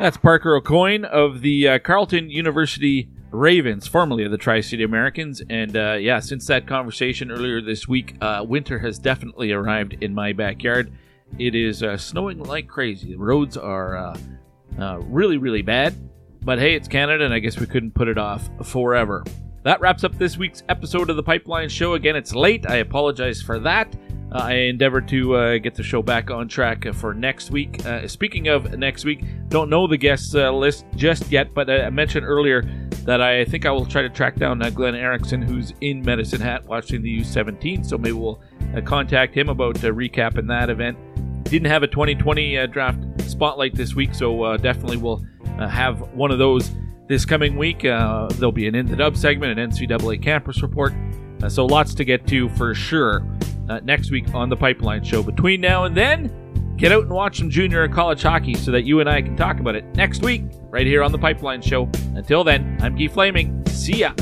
That's 0.00 0.16
Parker 0.16 0.60
AuCoin 0.60 1.04
of 1.04 1.40
the 1.40 1.68
uh, 1.68 1.78
Carleton 1.78 2.30
University 2.30 3.08
Ravens, 3.30 3.86
formerly 3.86 4.24
of 4.24 4.30
the 4.30 4.38
Tri 4.38 4.60
City 4.60 4.82
Americans. 4.82 5.42
And 5.50 5.76
uh, 5.76 5.94
yeah, 5.94 6.20
since 6.20 6.46
that 6.46 6.66
conversation 6.66 7.30
earlier 7.30 7.60
this 7.60 7.86
week, 7.86 8.16
uh, 8.20 8.44
winter 8.46 8.78
has 8.78 8.98
definitely 8.98 9.52
arrived 9.52 9.96
in 10.00 10.14
my 10.14 10.32
backyard. 10.32 10.92
It 11.38 11.54
is 11.54 11.82
uh, 11.82 11.96
snowing 11.96 12.38
like 12.38 12.68
crazy. 12.68 13.12
The 13.12 13.18
roads 13.18 13.56
are 13.56 13.96
uh, 13.96 14.18
uh, 14.78 14.98
really, 15.00 15.36
really 15.36 15.62
bad. 15.62 15.94
But 16.42 16.58
hey, 16.58 16.74
it's 16.74 16.88
Canada, 16.88 17.24
and 17.24 17.34
I 17.34 17.40
guess 17.40 17.58
we 17.58 17.66
couldn't 17.66 17.92
put 17.92 18.08
it 18.08 18.16
off 18.16 18.48
forever. 18.64 19.24
That 19.64 19.80
wraps 19.80 20.04
up 20.04 20.16
this 20.16 20.38
week's 20.38 20.62
episode 20.68 21.10
of 21.10 21.16
the 21.16 21.22
Pipeline 21.22 21.68
Show. 21.68 21.94
Again, 21.94 22.16
it's 22.16 22.34
late. 22.34 22.64
I 22.70 22.76
apologize 22.76 23.42
for 23.42 23.58
that. 23.58 23.94
Uh, 24.32 24.38
I 24.38 24.52
endeavor 24.52 25.00
to 25.00 25.34
uh, 25.34 25.58
get 25.58 25.74
the 25.74 25.82
show 25.82 26.02
back 26.02 26.30
on 26.30 26.48
track 26.48 26.86
for 26.94 27.12
next 27.12 27.50
week. 27.50 27.84
Uh, 27.84 28.06
speaking 28.06 28.48
of 28.48 28.78
next 28.78 29.04
week, 29.04 29.24
don't 29.48 29.68
know 29.68 29.86
the 29.86 29.96
guest 29.96 30.34
uh, 30.34 30.52
list 30.52 30.84
just 30.96 31.30
yet, 31.30 31.52
but 31.54 31.68
I 31.68 31.90
mentioned 31.90 32.24
earlier 32.24 32.62
that 33.08 33.22
I 33.22 33.42
think 33.46 33.64
I 33.64 33.70
will 33.70 33.86
try 33.86 34.02
to 34.02 34.10
track 34.10 34.36
down 34.36 34.60
uh, 34.60 34.68
Glenn 34.68 34.94
Erickson, 34.94 35.40
who's 35.40 35.72
in 35.80 36.02
Medicine 36.02 36.42
Hat 36.42 36.66
watching 36.66 37.00
the 37.00 37.20
U17. 37.20 37.82
So 37.86 37.96
maybe 37.96 38.12
we'll 38.12 38.38
uh, 38.76 38.82
contact 38.82 39.34
him 39.34 39.48
about 39.48 39.76
uh, 39.76 39.88
recapping 39.88 40.46
that 40.48 40.68
event. 40.68 40.98
Didn't 41.44 41.68
have 41.68 41.82
a 41.82 41.86
2020 41.86 42.58
uh, 42.58 42.66
draft 42.66 43.00
spotlight 43.22 43.74
this 43.74 43.94
week, 43.94 44.14
so 44.14 44.58
definitely 44.58 44.98
we'll 44.98 45.24
have 45.56 46.02
one 46.12 46.30
of 46.30 46.38
those 46.38 46.70
this 47.08 47.24
coming 47.24 47.56
week. 47.56 47.80
there'll 47.80 48.52
be 48.52 48.68
an 48.68 48.74
In 48.74 48.84
the 48.84 48.96
Dub 48.96 49.16
segment, 49.16 49.58
an 49.58 49.70
NCAA 49.70 50.22
campus 50.22 50.60
report. 50.60 50.92
so 51.48 51.64
lots 51.64 51.94
to 51.94 52.04
get 52.04 52.26
to 52.26 52.50
for 52.50 52.74
sure 52.74 53.24
uh, 53.70 53.80
next 53.84 54.10
week 54.10 54.34
on 54.34 54.50
the 54.50 54.56
Pipeline 54.56 55.02
Show. 55.02 55.22
Between 55.22 55.62
now 55.62 55.84
and 55.84 55.96
then, 55.96 56.47
get 56.78 56.92
out 56.92 57.02
and 57.02 57.10
watch 57.10 57.38
some 57.38 57.50
junior 57.50 57.82
and 57.82 57.92
college 57.92 58.22
hockey 58.22 58.54
so 58.54 58.70
that 58.70 58.82
you 58.82 59.00
and 59.00 59.10
I 59.10 59.20
can 59.20 59.36
talk 59.36 59.58
about 59.60 59.74
it 59.74 59.84
next 59.96 60.22
week, 60.22 60.44
right 60.70 60.86
here 60.86 61.02
on 61.02 61.12
the 61.12 61.18
Pipeline 61.18 61.60
Show. 61.60 61.90
Until 62.14 62.44
then, 62.44 62.78
I'm 62.80 62.96
Guy 62.96 63.08
Flaming. 63.08 63.66
See 63.66 63.98
ya. 63.98 64.12